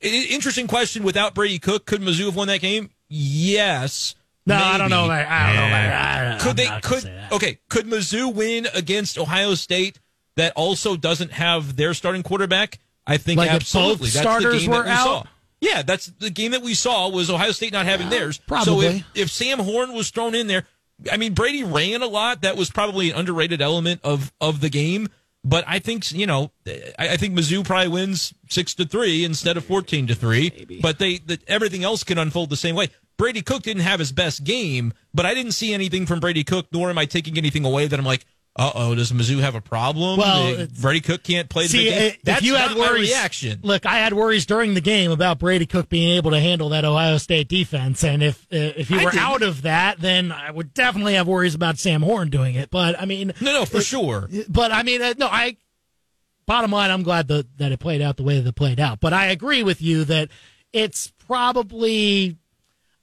[0.00, 1.02] interesting question.
[1.02, 2.90] Without Brady Cook, could Mizzou have won that game?
[3.08, 4.14] Yes.
[4.46, 5.06] No, I don't know.
[5.06, 5.22] maybe.
[5.28, 6.38] I don't know.
[6.38, 6.80] Don't, Could they?
[6.82, 7.58] Could okay?
[7.68, 10.00] Could Mizzou win against Ohio State
[10.36, 12.80] that also doesn't have their starting quarterback?
[13.06, 14.06] I think Like if absolutely.
[14.06, 15.04] both That's starters the game were that we out?
[15.04, 15.24] saw.
[15.60, 18.36] Yeah, that's the game that we saw was Ohio State not having theirs.
[18.36, 18.86] So probably.
[18.86, 20.66] if, if Sam Horn was thrown in there,
[21.10, 22.42] I mean Brady ran a lot.
[22.42, 25.08] That was probably an underrated element of of the game.
[25.44, 29.56] But I think you know, I, I think Mizzou probably wins six to three instead
[29.56, 30.78] of fourteen to three.
[30.80, 32.88] But they, the, everything else can unfold the same way.
[33.16, 36.66] Brady Cook didn't have his best game, but I didn't see anything from Brady Cook.
[36.72, 39.60] Nor am I taking anything away that I'm like, uh oh, does Mizzou have a
[39.62, 40.18] problem?
[40.18, 42.06] Well, Brady Cook can't play the See, big game.
[42.08, 43.60] if That's you had worries, reaction.
[43.62, 46.84] Look, I had worries during the game about Brady Cook being able to handle that
[46.84, 50.74] Ohio State defense, and if uh, if he were out of that, then I would
[50.74, 52.70] definitely have worries about Sam Horn doing it.
[52.70, 54.28] But I mean, No, no, for sure.
[54.50, 55.56] but I mean, uh, no, I.
[56.44, 59.00] Bottom line, I'm glad that that it played out the way that it played out.
[59.00, 60.28] But I agree with you that
[60.72, 62.36] it's probably.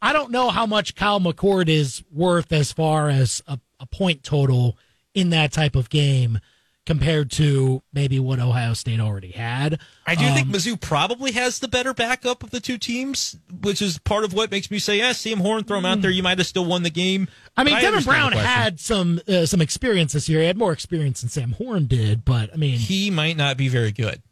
[0.02, 4.24] I don't know how much Kyle McCord is worth as far as a, a point
[4.24, 4.78] total
[5.14, 6.40] in that type of game
[6.86, 9.80] compared to maybe what Ohio State already had.
[10.08, 13.80] I do think Um, Mizzou probably has the better backup of the two teams, which
[13.80, 16.10] is part of what makes me say, yeah, Sam Horn, throw him out there.
[16.10, 17.28] You might have still won the game.
[17.56, 20.40] I mean, But Devin Brown had some uh, some experience this year.
[20.40, 23.68] He had more experience than Sam Horn did, but I mean, He might not be
[23.68, 24.24] very good.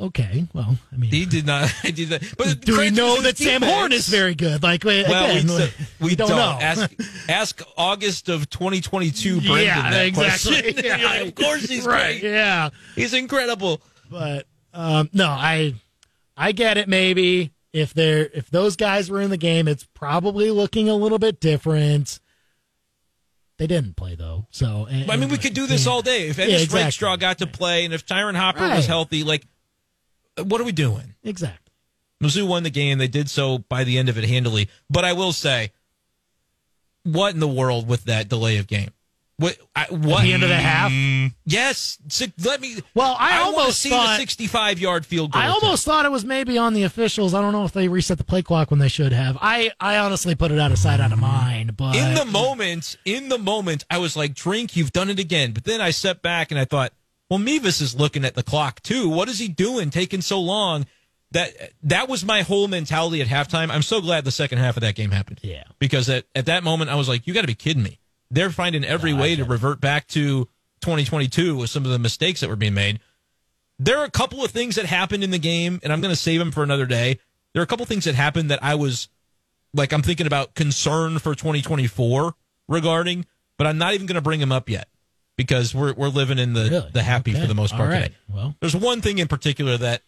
[0.00, 1.72] Okay, well, I mean, He did not.
[1.84, 2.22] I did that.
[2.36, 3.72] But do we know that Sam defense.
[3.76, 4.62] Horn is very good?
[4.62, 5.46] Like, Well, again,
[6.00, 6.58] we, we, don't, don't, know.
[6.60, 6.92] Ask,
[7.28, 9.58] ask August of 2022, Brendan.
[9.64, 10.52] yeah, that exactly.
[10.62, 10.84] question.
[10.84, 12.20] Yeah, like, of course he's right.
[12.20, 12.32] great.
[12.32, 13.80] Yeah, He's incredible.
[14.10, 15.74] but um, no, I
[16.36, 16.88] I get it.
[16.88, 21.18] Maybe if they're if those guys were in the game, it's probably looking a little
[21.18, 22.20] bit different.
[23.58, 25.92] They didn't play though, so and- I mean, we could do this yeah.
[25.92, 26.28] all day.
[26.28, 26.80] If Yeah, Ennis exactly.
[26.84, 28.76] Rakestraw got to play, and if Ty'Ron Hopper Right.
[28.76, 29.44] was healthy, like,
[30.44, 31.14] what are we doing?
[31.24, 31.72] Exactly.
[32.22, 32.98] Mizzou won the game.
[32.98, 34.68] They did so by the end of it handily.
[34.90, 35.72] But I will say,
[37.04, 38.90] what in the world with that delay of game?
[39.36, 39.56] What?
[39.76, 40.22] I, what?
[40.22, 40.90] the end of the half?
[41.46, 41.96] Yes.
[42.44, 42.78] Let me.
[42.92, 45.40] Well, I wanna almost see thought- the 65 yard field goal.
[45.40, 47.34] I almost thought it was maybe on the officials.
[47.34, 49.38] I don't know if they reset the play clock when they should have.
[49.40, 51.76] I, I honestly put it out of sight, out of mind.
[51.76, 55.52] But in the moment, in the moment, I was like, "Drink, you've done it again."
[55.52, 56.92] But then I stepped back and I thought,
[57.28, 59.08] "Well, Mevis is looking at the clock too.
[59.08, 60.86] What is he doing, taking so long?"
[61.32, 63.70] That that was my whole mentality at halftime.
[63.70, 65.40] I'm so glad the second half of that game happened.
[65.42, 65.64] Yeah.
[65.78, 67.98] because at, at that moment I was like, "You got to be kidding me!"
[68.30, 70.48] They're finding every way to revert back to
[70.80, 73.00] 2022 with some of the mistakes that were being made.
[73.78, 76.20] There are a couple of things that happened in the game, and I'm going to
[76.20, 77.18] save them for another day.
[77.52, 79.08] There are a couple of things that happened that I was
[79.74, 82.34] like I'm thinking about concern for 2024
[82.68, 84.88] regarding, but I'm not even going to bring them up yet
[85.38, 86.90] because we're we're living in the Really?
[86.92, 87.40] the happy Okay.
[87.40, 88.02] for the most part All right.
[88.02, 88.14] today.
[88.28, 88.54] Well.
[88.60, 90.02] There's one thing in particular that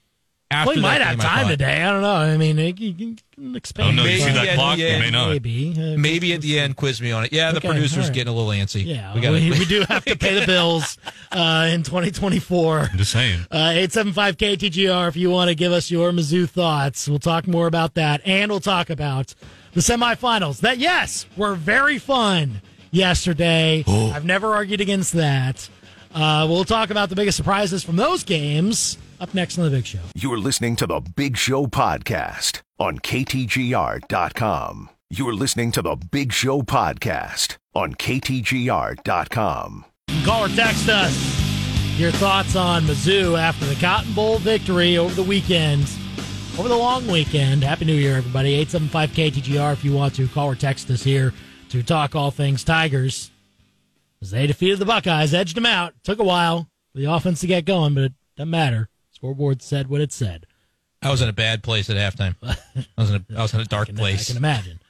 [0.52, 1.48] after Well, might that have game, time thought.
[1.50, 1.80] today.
[1.80, 2.12] I don't know.
[2.12, 3.90] I mean, you can, can expand.
[3.90, 4.78] Oh, no, you see that at clock?
[4.78, 5.28] You may not.
[5.28, 5.70] Maybe.
[5.78, 7.32] Uh, Maybe at the end, quiz me on it.
[7.32, 8.12] Yeah, the Okay, producer's all right.
[8.12, 8.84] getting a little antsy.
[8.84, 10.98] Yeah, we got we, we do have to pay the bills
[11.30, 12.88] uh, in 2024.
[12.90, 13.42] I'm just saying.
[13.48, 17.08] Uh, 875 KTGR if you want to give us your Mizzou thoughts.
[17.08, 18.20] We'll talk more about that.
[18.24, 19.36] And we'll talk about
[19.74, 22.60] the semifinals that, yes, were very fun
[22.90, 23.84] yesterday.
[23.88, 25.68] I've never argued against that.
[26.14, 29.86] Uh, we'll talk about the biggest surprises from those games up next on The Big
[29.86, 30.00] Show.
[30.14, 34.90] You're listening to the Big Show podcast on KTGR.com.
[35.10, 39.84] You're listening to the Big Show podcast on KTGR.com.
[40.24, 41.40] Call or text us
[41.98, 45.88] your thoughts on Mizzou after the Cotton Bowl victory over the weekend,
[46.58, 47.62] over the long weekend.
[47.62, 48.54] Happy New Year, everybody.
[48.54, 50.26] 875 KTGR if you want to.
[50.28, 51.32] Call or text us here
[51.70, 53.30] to talk all things Tigers.
[54.22, 55.94] As they defeated the Buckeyes, edged them out.
[56.04, 58.88] Took a while for the offense to get going, but it doesn't matter.
[59.12, 60.46] Scoreboard said what it said.
[61.02, 62.34] I was in a bad place at halftime.
[62.42, 62.56] I
[62.98, 64.28] was in a, I was in a dark I can, place.
[64.28, 64.80] I can imagine.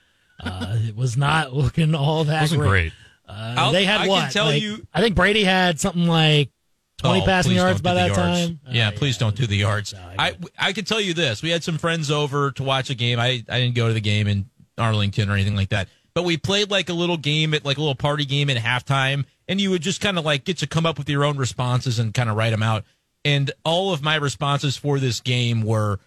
[0.42, 2.92] Uh, it was not looking all that Wasn't great.
[3.28, 4.32] Uh, they had I can what?
[4.32, 6.50] tell Like, you- I think Brady had something like
[6.98, 8.16] 20 Oh, passing yards by that yards.
[8.48, 8.60] time.
[8.68, 9.94] Yeah, Uh, please don't do the yards.
[9.94, 12.90] No, I I I can tell you this: we had some friends over to watch
[12.90, 13.20] a game.
[13.20, 15.88] I I didn't go to the game in Arlington or anything like that,
[16.20, 19.24] but we played like a little game at like a little party game at halftime,
[19.48, 21.98] and you would just kind of like get to come up with your own responses
[21.98, 22.84] and kind of write them out.
[23.24, 25.98] And all of my responses for this game were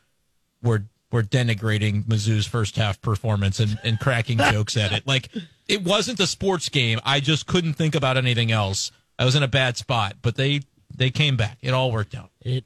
[0.62, 5.08] were were denigrating Mizzou's first half performance and, and cracking jokes at it.
[5.08, 5.30] Like
[5.68, 7.00] it wasn't a sports game.
[7.04, 8.92] I just couldn't think about anything else.
[9.18, 10.62] I was in a bad spot, but they
[10.96, 11.58] they came back.
[11.64, 12.30] It all worked out.
[12.42, 12.66] it,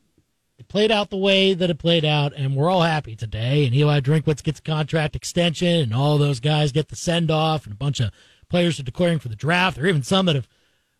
[0.68, 3.66] it played out the way that it played out, and we're all happy today.
[3.66, 7.66] And Eli Drinkwitz gets a contract extension, and all those guys get the send off,
[7.66, 8.12] and a bunch of
[8.50, 9.76] players are declaring for the draft.
[9.76, 10.48] There are even some that have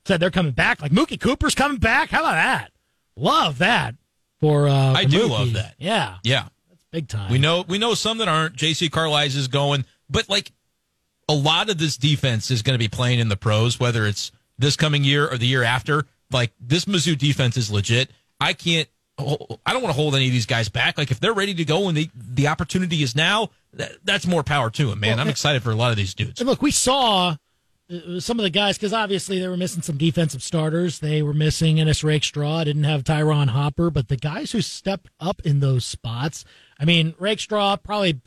[0.06, 2.10] said they're coming back, like Mookie Cooper's coming back.
[2.10, 2.72] How about that?
[3.16, 3.96] Love that
[4.40, 4.68] for.
[4.68, 5.30] Uh, I do Mookie.
[5.30, 5.76] love that.
[5.78, 6.48] Yeah, Yeah.
[6.70, 7.32] That's big time.
[7.32, 8.56] We know we know some that aren't.
[8.56, 10.52] JC Carlies is going, but like
[11.28, 14.32] a lot of this defense is going to be playing in the pros, whether it's
[14.58, 16.06] this coming year or the year after.
[16.32, 18.12] Like this Mizzou defense is legit.
[18.40, 18.88] I can't.
[19.20, 20.98] I don't want to hold any of these guys back.
[20.98, 24.44] Like if they're ready to go and the the opportunity is now, that, that's more
[24.44, 25.18] power to them, man.
[25.18, 26.40] Well, I'm excited for a lot of these dudes.
[26.40, 27.36] And look, we saw
[27.92, 31.00] uh, some of the guys because obviously they were missing some defensive starters.
[31.00, 35.42] They were missing Ennis Rakestraw, didn't have Ty'Ron Hopper, but the guys who stepped up
[35.44, 36.46] in those spots.
[36.80, 38.22] I mean, Rakestraw probably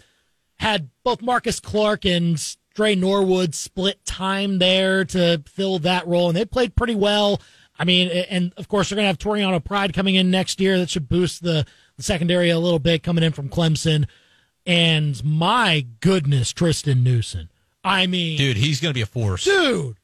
[0.58, 6.36] had both Marcus Clark and Dre Norwood split time there to fill that role, and
[6.36, 7.40] they played pretty well.
[7.80, 10.78] I mean, and of course they're going to have Toriano Pride coming in next year.
[10.78, 11.64] That should boost the,
[11.96, 14.06] the secondary a little bit coming in from Clemson.
[14.66, 17.48] And my goodness, Triston Newson.
[17.82, 19.44] I mean, Dude, he's going to be a force.
[19.44, 19.96] dude,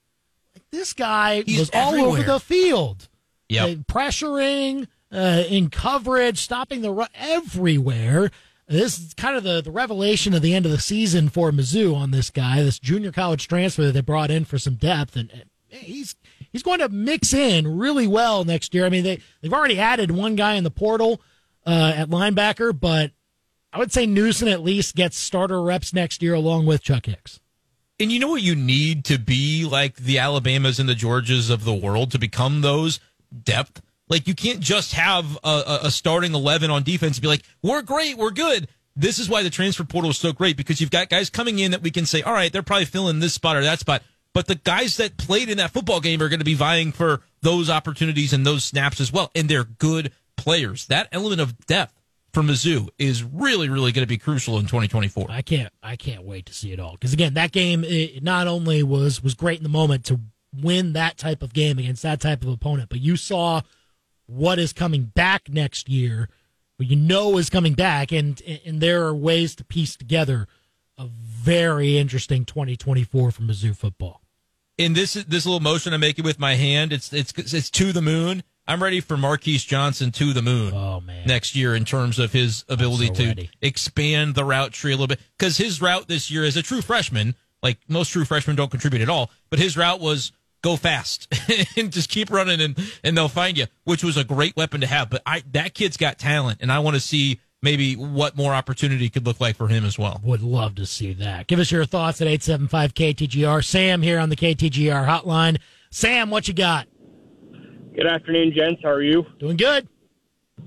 [0.55, 3.09] like this guy He's was all over the field,
[3.51, 3.67] Yeah.
[3.67, 8.31] Uh, pressuring, uh, in coverage, stopping the run everywhere.
[8.67, 11.95] This is kind of the, the revelation of the end of the season for Mizzou
[11.95, 15.31] on this guy, this junior college transfer that they brought in for some depth, and,
[15.31, 16.17] and he's
[16.57, 18.87] he's going to mix in really well next year.
[18.87, 21.21] I mean, they they've already added one guy in the portal
[21.67, 23.11] uh, at linebacker, but
[23.75, 27.41] I would say Newson at least gets starter reps next year along with Chuck Hicks.
[28.01, 31.65] And you know what you need to be like the Alabamas and the Georgias of
[31.65, 33.01] the world to become those
[33.43, 33.83] depth?
[34.09, 37.83] Like you can't just have a, a, starting 11 on defense and be like, we're
[37.83, 38.69] great, we're good.
[38.95, 41.73] This is why the transfer portal is so great because you've got guys coming in
[41.73, 44.03] that we can say, all right, they're probably filling this spot or that spot.
[44.37, 47.23] But the guys that played in that football game are going to be vying for
[47.41, 49.31] those opportunities and those snaps as well.
[49.35, 50.85] And they're good players.
[50.89, 51.99] That element of depth
[52.35, 55.29] for Mizzou is really, really going to be crucial in 2024.
[55.31, 57.83] I can't I can't wait to see it all because again that game
[58.21, 60.21] not only was was great in the moment to
[60.53, 63.63] win that type of game against that type of opponent, but you saw
[64.27, 66.29] what is coming back next year,
[66.77, 70.47] what you know is coming back, and and there are ways to piece together
[70.99, 74.21] a very interesting 2024 for Mizzou football.
[74.79, 78.03] In this this little motion I'm making with my hand, it's it's it's to the
[78.03, 78.43] moon.
[78.69, 82.33] I'm ready for Marquis Johnson to the moon Oh man, next year in terms of
[82.33, 83.51] his ability so to ready.
[83.63, 85.21] expand the route tree a little bit.
[85.39, 89.03] Because his route this year as a true freshman, like most true freshmen don't contribute
[89.03, 91.33] at all, but his route was go fast
[91.77, 94.87] and just keep running and and they'll find you, which was a great weapon to
[94.87, 95.09] have.
[95.09, 99.11] But I that kid's got talent, and I want to see maybe what more opportunity
[99.11, 100.21] could look like for him as well.
[100.23, 101.49] would love to see that.
[101.49, 103.65] Give us your thoughts at 875 KTGR.
[103.65, 105.59] Sam here on the KTGR hotline.
[105.91, 106.87] Sam, what you got?
[107.97, 108.81] Good afternoon, gents.
[108.85, 109.27] How are you?
[109.41, 109.89] Doing good.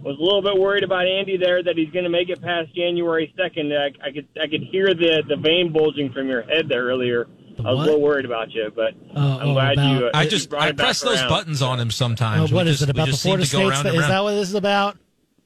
[0.03, 2.75] Was a little bit worried about Andy there that he's going to make it past
[2.75, 3.71] January second.
[3.73, 7.27] I, I could I could hear the the vein bulging from your head there earlier.
[7.57, 7.83] The I was what?
[7.83, 10.05] a little worried about you, but Uh, I'm oh, glad about- you.
[10.07, 11.29] Uh, I just brought I it press those around.
[11.29, 12.51] buttons on him Uh, sometimes.
[12.51, 13.83] what We is just- it about the Florida to go States?
[13.85, 14.97] round Is that what this is about?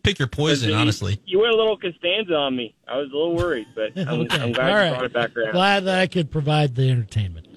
[0.03, 1.21] Pick your poison, You- honestly.
[1.25, 2.75] You went a little Costanza on me.
[2.87, 4.37] I was a little worried, but I'm, Okay.
[4.37, 4.89] I'm glad All you right.
[4.91, 5.51] brought it back around.
[5.53, 7.47] Glad that I could provide the entertainment.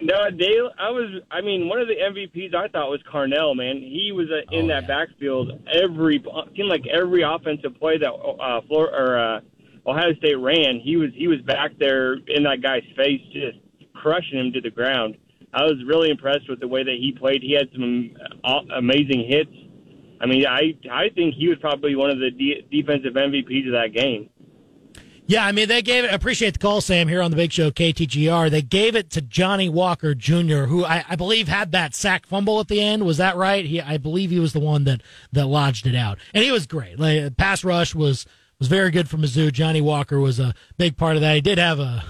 [0.00, 0.70] No, Dale.
[0.78, 1.22] I was.
[1.28, 3.56] I mean, one of the MVPs I thought was Carnell.
[3.56, 6.22] Man, he was uh, in Oh, that backfield every
[6.56, 9.40] seemed like every offensive play that uh, Flor or uh,
[9.84, 10.78] Ohio State ran.
[10.80, 13.58] He was he was back there in that guy's face, just
[13.92, 15.16] crushing him to the ground.
[15.52, 17.42] I was really impressed with the way that he played.
[17.42, 19.50] He had some uh, amazing hits.
[20.20, 23.72] I mean, I I think he was probably one of the de- defensive MVPs of
[23.72, 24.30] that game.
[25.28, 26.14] Yeah, I mean, they gave it.
[26.14, 28.50] Appreciate the call, Sam, here on the Big Show KTGR.
[28.50, 32.60] They gave it to Johnny Walker Jr., who I, I believe had that sack fumble
[32.60, 33.04] at the end.
[33.04, 33.62] Was that right?
[33.66, 35.02] He, I believe he was the one that
[35.32, 36.98] that lodged it out, and he was great.
[36.98, 38.24] Like pass rush was
[38.58, 39.52] was very good for Mizzou.
[39.52, 41.34] Johnny Walker was a big part of that.
[41.34, 42.04] He did have a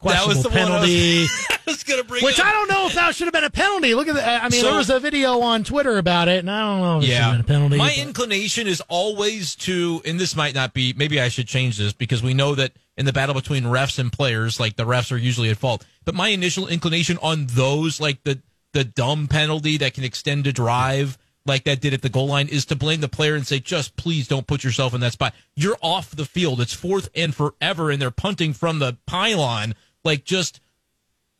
[0.00, 1.20] questionable the one I penalty.
[1.20, 2.46] was, I was going to bring Which up.
[2.46, 3.94] I don't know if that should have been a penalty.
[3.94, 4.42] Look at that.
[4.44, 6.98] I mean, So- there was a video on Twitter about it, and I don't know
[6.98, 7.76] if it should have been a penalty.
[7.76, 11.78] My but- inclination is always to, and this might not be, maybe I should change
[11.78, 15.12] this because we know that in the battle between refs and players, like the refs
[15.12, 15.86] are usually at fault.
[16.04, 18.40] But my initial inclination on those, like the,
[18.72, 22.48] the dumb penalty that can extend a drive, like that did at the goal line,
[22.48, 25.34] is to blame the player and say, just please don't put yourself in that spot.
[25.56, 26.60] You're off the field.
[26.60, 29.74] It's fourth and forever, and they're punting from the pylon.
[30.04, 30.60] Like, just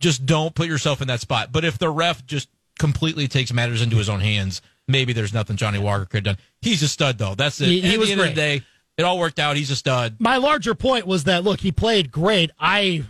[0.00, 1.52] just don't put yourself in that spot.
[1.52, 2.48] But if the ref just
[2.78, 6.44] completely takes matters into his own hands, maybe there's nothing Johnny Walker could have done.
[6.62, 7.34] He's a stud, though.
[7.34, 7.66] That's it.
[7.66, 8.34] He- he was great.
[8.34, 8.62] day,
[8.96, 9.56] it all worked out.
[9.56, 10.16] He's a stud.
[10.18, 12.50] my larger point was that look, he played great.
[12.58, 13.04] I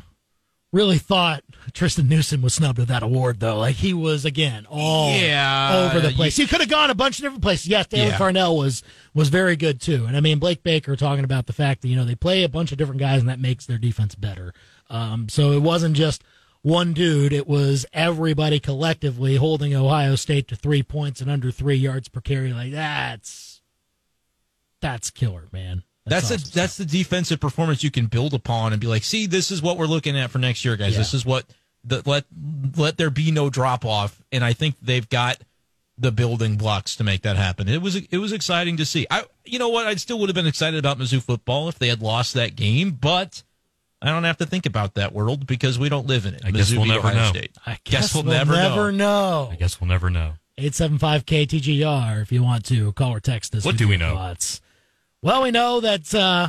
[0.73, 1.43] really thought
[1.73, 3.59] Triston Newson was snubbed with that award, though.
[3.59, 6.37] Like he was again all Yeah, over the you- place.
[6.37, 7.67] he could have gone a bunch of different places.
[7.69, 8.19] Yes, Taylor Yeah.
[8.19, 8.83] Carnell was
[9.15, 10.07] was very good too.
[10.07, 12.49] And I mean Blake Baker talking about the fact that you know they play a
[12.49, 14.55] bunch of different guys and that makes their defense better.
[14.91, 16.23] Um, so it wasn't just
[16.63, 21.77] one dude; it was everybody collectively holding Ohio State to three points and under three
[21.77, 22.53] yards per carry.
[22.53, 23.63] Like that's
[24.81, 25.85] that's killer, man.
[26.07, 29.27] That's awesome a, that's the defensive performance you can build upon and be like, see,
[29.27, 30.93] this is what we're looking at for next year, guys.
[30.93, 30.99] Yeah.
[30.99, 31.45] This is what
[31.85, 32.25] the, let
[32.77, 35.39] let there be no drop off, and I think they've got
[35.97, 37.69] the building blocks to make that happen.
[37.69, 39.07] It was it was exciting to see.
[39.11, 39.87] I you know what?
[39.87, 42.93] I still would have been excited about Mizzou football if they had lost that game,
[42.93, 43.43] but
[44.03, 46.43] I don't have to think about that world because we don't live in it.
[46.45, 47.29] I guess Mizzou we'll never Ohio know.
[47.29, 47.53] State.
[47.67, 48.91] I guess, we'll, never, know.
[48.91, 49.49] know.
[49.53, 50.33] I guess we'll never know.
[50.57, 53.65] 875 KTGR if you want to call or text us.
[53.65, 54.15] What do we know?
[54.15, 54.61] Thoughts.
[55.23, 56.49] Well, we know that uh,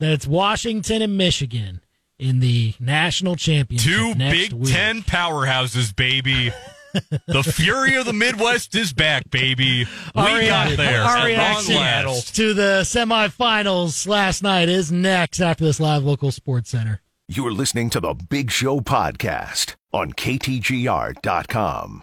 [0.00, 1.80] that it's Washington and Michigan
[2.18, 3.92] in the national championship.
[3.92, 4.72] Two next Big week.
[4.74, 6.52] Ten powerhouses, baby.
[7.26, 9.86] the fury of the Midwest is back, baby.
[10.14, 11.02] We Our got there.
[11.02, 17.00] Our reaction to the semifinals last night is next after this live local sports center.
[17.28, 22.02] You're listening to the Big Show podcast on KTGR.com.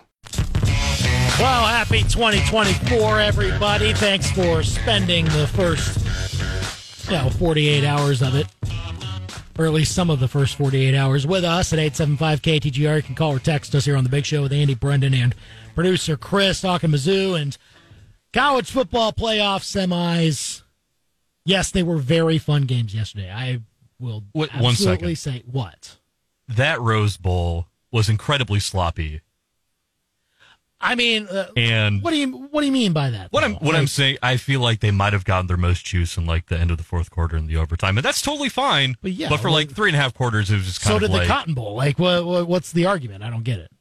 [1.40, 3.94] Well, happy 2024, everybody.
[3.94, 8.48] Thanks for spending the first, you know, 48 hours of it,
[9.58, 12.98] or at least some of the first 48 hours with us at 875 KTGR.
[12.98, 15.34] You can call or text us here on The Big Show with Andy Brendan and
[15.74, 17.58] producer Chris talking Mizzou and
[18.34, 20.62] college football playoff semis.
[21.46, 23.32] Yes, they were very fun games yesterday.
[23.32, 23.62] I
[24.00, 25.98] will Wait, absolutely say what.
[26.48, 29.22] That Rose Bowl was incredibly sloppy.
[30.86, 33.32] I mean, uh, And what do you what do you mean by that?
[33.32, 33.60] What I'm though?
[33.60, 36.48] what I'm saying, I feel like they might have gotten their most juice in like
[36.48, 38.96] the end of the fourth quarter and the overtime, and that's totally fine.
[39.02, 40.96] But yeah, but for well- like three and a half quarters, it was just kind
[40.96, 41.76] of So did like the Cotton Bowl.
[41.76, 43.24] Like, what, what, what's the argument?
[43.24, 43.72] I don't get it.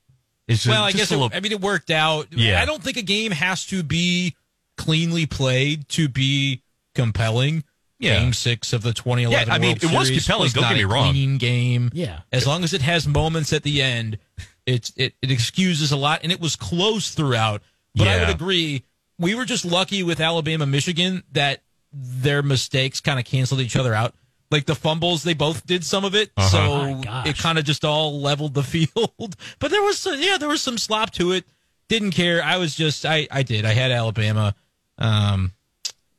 [0.48, 2.28] it's just, well, I just guess a it, little, I mean it worked out.
[2.32, 2.60] Yeah.
[2.60, 4.34] I don't think a game has to be
[4.76, 6.62] cleanly played to be
[6.94, 7.64] compelling.
[8.00, 8.18] Yeah.
[8.18, 10.68] Game six of the 2011 Yeah, I mean, World it was Series compelling, don't not
[10.70, 11.10] get me a wrong.
[11.12, 11.90] Clean game.
[11.94, 12.20] Yeah.
[12.32, 14.18] As long as it has moments at the end,
[14.66, 17.62] it's it, it excuses a lot, and it was close throughout.
[17.94, 18.82] But I would agree,
[19.18, 21.62] we were just lucky with Alabama, Michigan that
[21.92, 24.14] their mistakes kind of canceled each other out.
[24.50, 26.48] Like the fumbles, they both did some of it, Uh-huh.
[26.48, 27.26] so My gosh.
[27.28, 29.36] it kind of just all leveled the field.
[29.58, 31.44] But there was, some, yeah, there was some slop to it.
[31.88, 32.42] Didn't care.
[32.42, 33.64] I was just, I, I did.
[33.64, 34.54] I had Alabama,
[34.98, 35.52] um,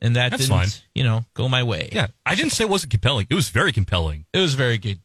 [0.01, 0.67] and that That's didn't, fine.
[0.93, 1.89] you know, go my way.
[1.91, 2.07] yeah.
[2.25, 3.27] I didn't say it wasn't compelling.
[3.29, 4.25] It was very compelling.
[4.33, 4.99] It was very good,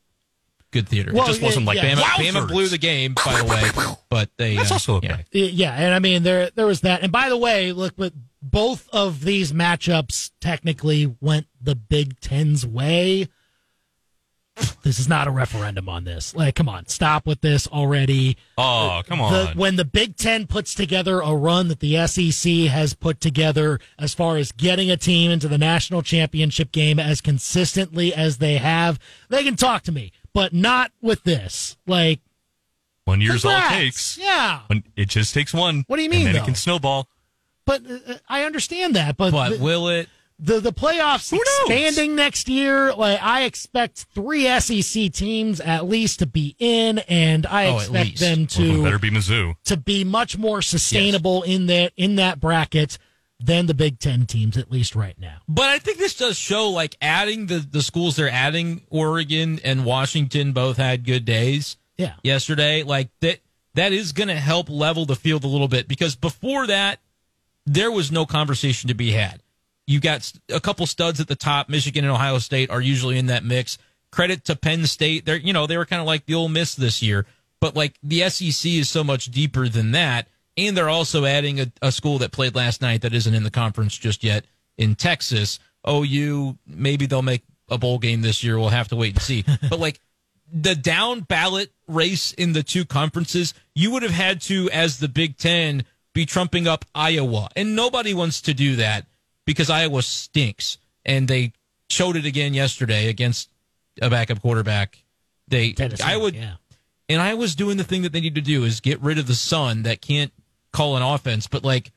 [0.71, 1.13] good theater.
[1.13, 1.95] Well, it just wasn't like yeah.
[1.95, 2.01] Bama.
[2.03, 2.33] Wowzers.
[2.33, 3.95] Bama blew the game, by the way.
[4.09, 5.25] But they That's uh, also okay.
[5.33, 5.45] yeah.
[5.45, 7.03] Yeah, and I mean there there was that.
[7.03, 8.13] And by the way, look, but
[8.43, 13.29] both of these matchups technically went the Big Ten's way.
[14.83, 16.35] This is not a referendum on this.
[16.35, 18.37] Like, come on, stop with this already.
[18.59, 19.33] Oh, come on.
[19.33, 23.79] The, when the Big Ten puts together a run that the SEC has put together
[23.99, 28.57] as far as getting a team into the national championship game as consistently as they
[28.57, 28.99] have,
[29.29, 31.77] they can talk to me, but not with this.
[31.87, 32.21] Like,
[33.05, 34.17] one year's all it takes.
[34.19, 34.61] Yeah.
[34.69, 35.85] When it just takes one.
[35.89, 37.09] What do you mean, And then it can snowball.
[37.65, 39.17] But uh, I understand that.
[39.17, 40.09] But, But th- will it?
[40.43, 42.95] the the playoffs expanding next year.
[42.95, 47.83] Like I expect three SEC teams at least to be in, and I Oh, at
[47.91, 49.55] expect them One of them to better be Mizzou.
[49.65, 52.97] to be much more sustainable in that in that bracket
[53.43, 55.39] than the Big Ten teams, at least right now.
[55.49, 59.85] But I think this does show like adding the, the schools they're adding, Oregon and
[59.85, 62.15] Washington both had good days Yeah.
[62.23, 62.83] yesterday.
[62.83, 63.41] Like that
[63.75, 67.01] that is gonna help level the field a little bit because before that
[67.67, 69.43] there was no conversation to be had.
[69.87, 71.69] You got a couple studs at the top.
[71.69, 73.77] Michigan and Ohio State are usually in that mix.
[74.13, 75.25] Credit to Penn State.
[75.25, 77.27] They're you know, they were kind of like the Ole Miss this year.
[77.61, 80.29] But like the SEC is so much deeper than that.
[80.57, 83.51] And they're also adding a, a school that played last night that isn't in the
[83.51, 84.45] conference just yet
[84.77, 85.59] in Texas.
[85.89, 88.59] OU, maybe they'll make a bowl game this year.
[88.59, 89.45] We'll have to wait and see.
[89.69, 90.01] but like
[90.53, 95.09] the down ballot race in the two conferences, you would have had to, as the
[95.09, 97.49] Big Ten, be trumping up Iowa.
[97.57, 99.07] And nobody wants to do that
[99.47, 100.79] because Iowa stinks.
[101.05, 101.53] And they
[101.89, 103.51] showed it again yesterday against
[104.03, 105.03] a backup quarterback.
[105.49, 106.55] They, Tennessee, I would, yeah.
[107.11, 109.27] And I was doing the thing that they need to do is get rid of
[109.27, 110.33] the son that can't
[110.73, 111.91] call an offense, but like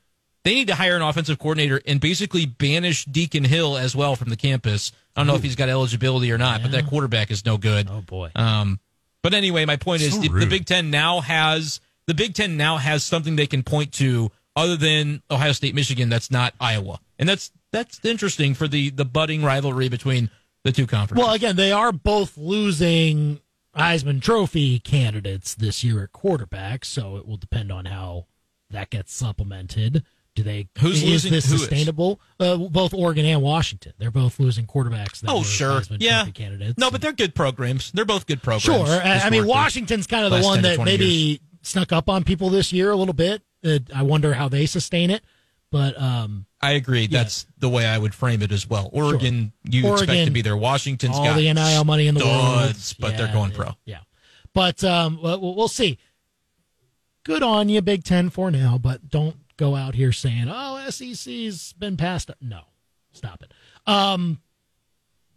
[0.44, 4.30] they need to hire an offensive coordinator and basically banish Deacon Hill as well from
[4.30, 4.92] the campus.
[5.16, 7.88] I don't know if he's got eligibility or not, but that quarterback is no good.
[7.90, 8.32] Oh boy.
[8.36, 8.80] Um,
[9.22, 10.48] but anyway, my point is So the, the.
[10.48, 14.76] Big Ten now has the Big Ten now has something they can point to other
[14.76, 16.10] than Ohio State, Michigan.
[16.10, 20.32] That's not Iowa, and that's that's interesting for the the budding rivalry between
[20.64, 21.24] the two conferences.
[21.24, 23.40] Well, again, they are both losing
[23.76, 28.28] Heisman Trophy candidates this year at quarterback, so it will depend on how
[28.70, 30.04] that gets supplemented.
[30.36, 30.68] Do they?
[30.80, 32.20] Who's is losing- this sustainable?
[32.40, 33.94] Uh, both Oregon and Washington.
[34.00, 35.20] They're both losing quarterbacks.
[35.22, 36.78] That oh sure, Heisman yeah, Trophy candidates.
[36.80, 37.92] no, but they're good programs.
[37.92, 38.64] They're both good programs.
[38.88, 39.02] Sure.
[39.02, 39.46] I, I mean.
[39.46, 41.40] Washington's kind of the one that maybe years.
[41.62, 43.44] snuck up on people this year a little bit.
[43.64, 45.24] Uh, I wonder how they sustain it.
[45.74, 47.08] But um, I agree.
[47.08, 48.92] That's the way I would frame it as well.
[48.94, 50.56] Oregon, you expect to be there.
[50.56, 53.70] Washington's all got the NIL money in the world, studs, but they're going yeah, pro.
[53.84, 54.00] Yeah,
[54.54, 55.98] but um, we'll, we'll see.
[57.24, 58.78] Good on you, Big Ten, for now.
[58.78, 62.62] But don't go out here saying, "Oh, SEC's been passed." up." No,
[63.12, 63.52] stop it.
[63.88, 64.42] Um,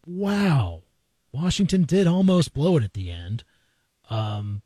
[0.06, 0.82] wow,
[1.32, 3.42] Washington did almost blow it at the end.
[4.10, 4.60] Um,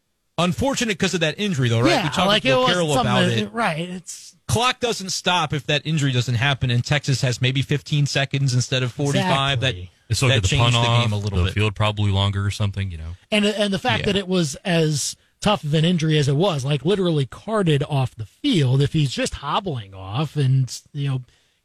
[0.45, 1.91] Unfortunate because of that injury, though, right?
[1.91, 3.53] yeah, we talked like with it Will was Carroll about that- it.
[3.53, 3.89] right?
[3.89, 8.53] It's Clock doesn't stop if that injury doesn't happen, and Texas has maybe 15 seconds
[8.53, 9.59] instead of 45.
[9.59, 9.91] Exactly.
[10.09, 11.55] That So that get the changed punt the off, game a little bit the bit.
[11.55, 13.17] field probably longer or something, you know.
[13.31, 14.07] and and the fact Yeah.
[14.07, 18.15] that it was as tough of an injury as it was, like literally carted off
[18.17, 18.83] the field.
[18.83, 21.23] If he's just hobbling off and you know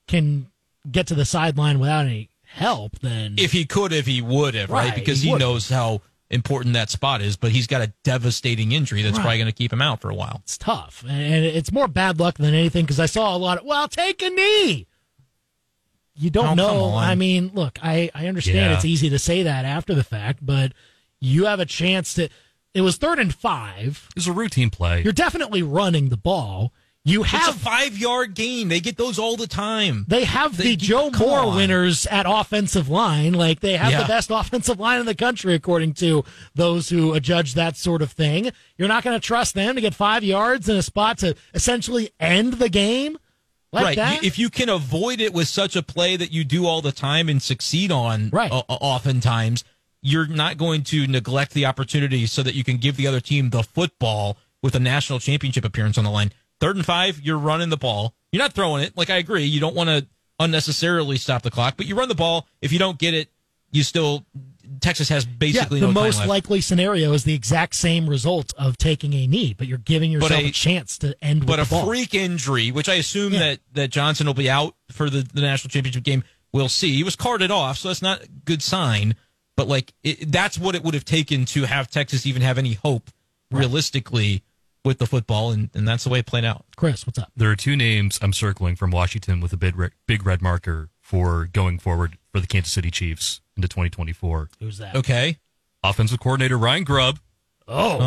[0.07, 0.47] can
[0.91, 4.69] get to the sideline without any help, then If he could if he would have,
[4.69, 4.89] right?
[4.89, 6.01] Right, Because he he, knows how
[6.35, 7.35] important that spot is.
[7.35, 9.23] But he's got a devastating injury that's Right.
[9.23, 10.41] probably going to keep him out for a while.
[10.43, 12.85] it's tough, and it's more bad luck than anything.
[12.85, 14.85] Because I saw a lot of well, take a knee.
[16.17, 16.95] You don't Oh, know.
[16.95, 18.73] I mean, look, I I understand Yeah.
[18.75, 20.71] it's easy to say that after the fact, but
[21.19, 22.29] you have a chance to.
[22.73, 24.09] It was third and five.
[24.15, 25.01] It's a routine play.
[25.01, 26.73] You're definitely running the ball.
[27.07, 28.67] You It's a have five yard gain.
[28.67, 30.05] They get those all the time.
[30.07, 31.55] They have They- the Joe Moore on.
[31.55, 33.33] winners at offensive line.
[33.33, 34.01] Like they have Yeah.
[34.01, 36.25] the best offensive line in the country, according to
[36.55, 38.49] those who judge that sort of thing.
[38.77, 42.09] You're not going to trust them to get five yards in a spot to essentially
[42.19, 43.19] end the game
[43.71, 43.95] like right.
[43.97, 44.23] that.
[44.23, 47.29] If you can avoid it with such a play that you do all the time
[47.29, 48.51] and succeed on, Right.
[48.51, 49.63] o- o- oftentimes,
[50.01, 53.51] you're not going to neglect the opportunity so that you can give the other team
[53.51, 56.31] the football with a national championship appearance on the line.
[56.59, 58.13] Third and five, you're running the ball.
[58.31, 58.95] You're not throwing it.
[58.97, 60.07] Like I agree, you don't want to
[60.39, 62.47] unnecessarily stop the clock, but you run the ball.
[62.61, 63.29] If you don't get it,
[63.71, 64.25] you still.
[64.81, 68.77] Texas has yeah, basically the no most likely scenario is the exact same result of
[68.77, 71.69] taking a knee, but you're giving yourself a, a- chance to end with but a
[71.69, 71.85] ball.
[71.85, 73.39] freak injury, which I assume Yeah.
[73.39, 76.23] that, that Johnson will be out for the, the national championship game.
[76.51, 76.95] We'll see.
[76.95, 79.13] He was carted off, so that's not a good sign.
[79.55, 82.73] But like it, that's what it would have taken to have Texas even have any
[82.73, 83.11] hope
[83.51, 84.41] realistically
[84.85, 86.65] with the football, and, and that's the way it played out.
[86.77, 87.31] Chris, what's up?
[87.35, 90.89] There are two names I'm circling from Washington with a big red, big red marker
[91.01, 94.49] for going forward for the Kansas City Chiefs into 2024.
[94.59, 94.95] Who's that?
[94.95, 95.37] Okay.
[95.83, 97.19] Offensive coordinator Ryan Grubb.
[97.67, 97.97] Oh,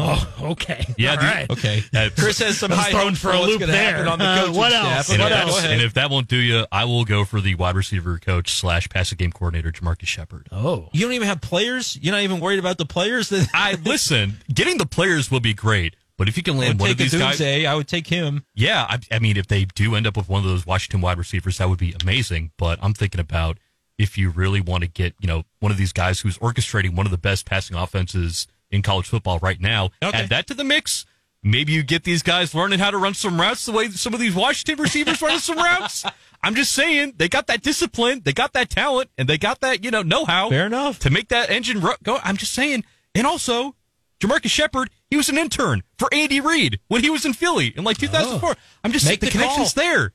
[0.40, 0.84] oh, okay.
[0.96, 1.24] Yeah, All dude.
[1.24, 1.50] right.
[1.50, 1.82] Okay.
[1.94, 4.04] Uh, Chris has some I high thrown hopes for for a loop going to happen
[4.04, 4.12] there.
[4.12, 4.96] on the Uh, coaching what staff.
[4.96, 5.10] else?
[5.10, 7.40] and, What if Yeah, that- and if that won't do you, I will go for
[7.40, 10.46] the wide receiver coach slash passing game coordinator Jamarcus Shepard.
[10.52, 11.98] Oh, you don't even have players.
[12.00, 13.30] You're not even worried about the players.
[13.30, 14.38] That I listen.
[14.52, 17.40] Getting the players will be great, but if you can land one of these guys,
[17.40, 18.44] I would take him.
[18.54, 21.16] yeah, I, I mean, if they do end up with one of those Washington wide
[21.16, 22.50] receivers, that would be amazing.
[22.58, 23.56] But I'm thinking about
[23.96, 27.06] if you really want to get, you know, one of these guys who's orchestrating one
[27.06, 30.18] of the best passing offenses in college football right now, Okay.
[30.18, 31.06] add that to the mix.
[31.42, 34.20] maybe you get these guys learning how to run some routes the way some of
[34.20, 36.04] these Washington receivers running some routes.
[36.42, 39.82] I'm just saying they got that discipline, they got that talent, and they got that
[39.84, 40.50] you know know how.
[40.50, 42.18] Fair enough to make that engine ru- go.
[42.22, 43.74] I'm just saying, and also
[44.20, 47.84] Jamarcus Shepard, he was an intern for Andy Reid when he was in Philly in
[47.84, 48.54] like 2004.
[48.84, 49.84] I'm just Make saying the, the connection's call.
[49.84, 50.12] there.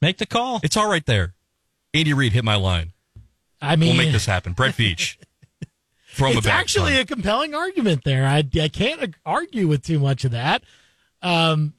[0.00, 0.60] Make the call.
[0.62, 1.34] It's all right there.
[1.94, 2.92] Andy Reid hit my line.
[3.60, 4.52] I mean, we'll make this happen.
[4.52, 5.16] Brett Veach.
[6.14, 7.00] Throw him it's a actually son.
[7.02, 8.26] a compelling argument there.
[8.26, 10.62] I, I can't argue with too much of that.
[11.22, 11.74] Um,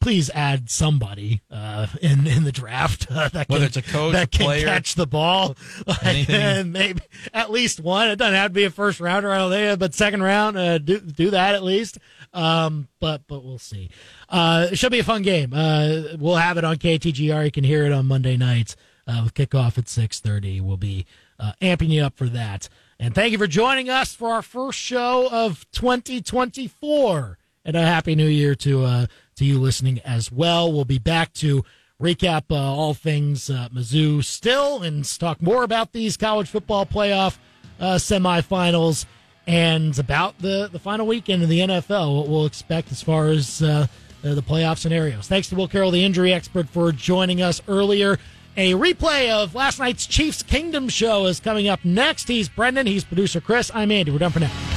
[0.00, 4.12] please add somebody uh, in in the draft uh, that Whether can, it's a coach,
[4.12, 5.56] that a can player, catch the ball.
[5.86, 6.28] Like,
[6.66, 7.00] maybe
[7.32, 8.08] at least one.
[8.08, 10.78] It doesn't have to be a first rounder, I don't think, but second round, uh,
[10.78, 11.98] do do that at least.
[12.32, 13.90] Um, but but we'll see.
[14.28, 15.52] Uh, it should be a fun game.
[15.52, 17.44] Uh, we'll have it on KTGR.
[17.44, 18.76] You can hear it on Monday nights
[19.06, 20.60] uh, with kickoff at six thirty.
[20.60, 21.06] We'll be
[21.38, 22.68] uh, amping you up for that.
[22.98, 27.38] And thank you for joining us for our first show of 2024.
[27.64, 29.06] And a happy new year to uh,
[29.36, 30.72] to you listening as well.
[30.72, 31.64] We'll be back to
[32.00, 37.38] recap uh, all things uh, Mizzou still and talk more about these college football playoff
[37.80, 39.06] uh, semifinals
[39.46, 43.62] and about the, the final weekend of the NFL, what we'll expect as far as
[43.62, 43.86] uh,
[44.24, 45.28] uh, the playoff scenarios.
[45.28, 48.18] Thanks to Will Carroll, the injury expert, for joining us earlier.
[48.56, 52.26] A replay of last night's Chiefs Kingdom show is coming up next.
[52.26, 52.86] He's Brendan.
[52.86, 53.70] He's producer Chris.
[53.74, 54.10] I'm Andy.
[54.10, 54.75] We're done for now.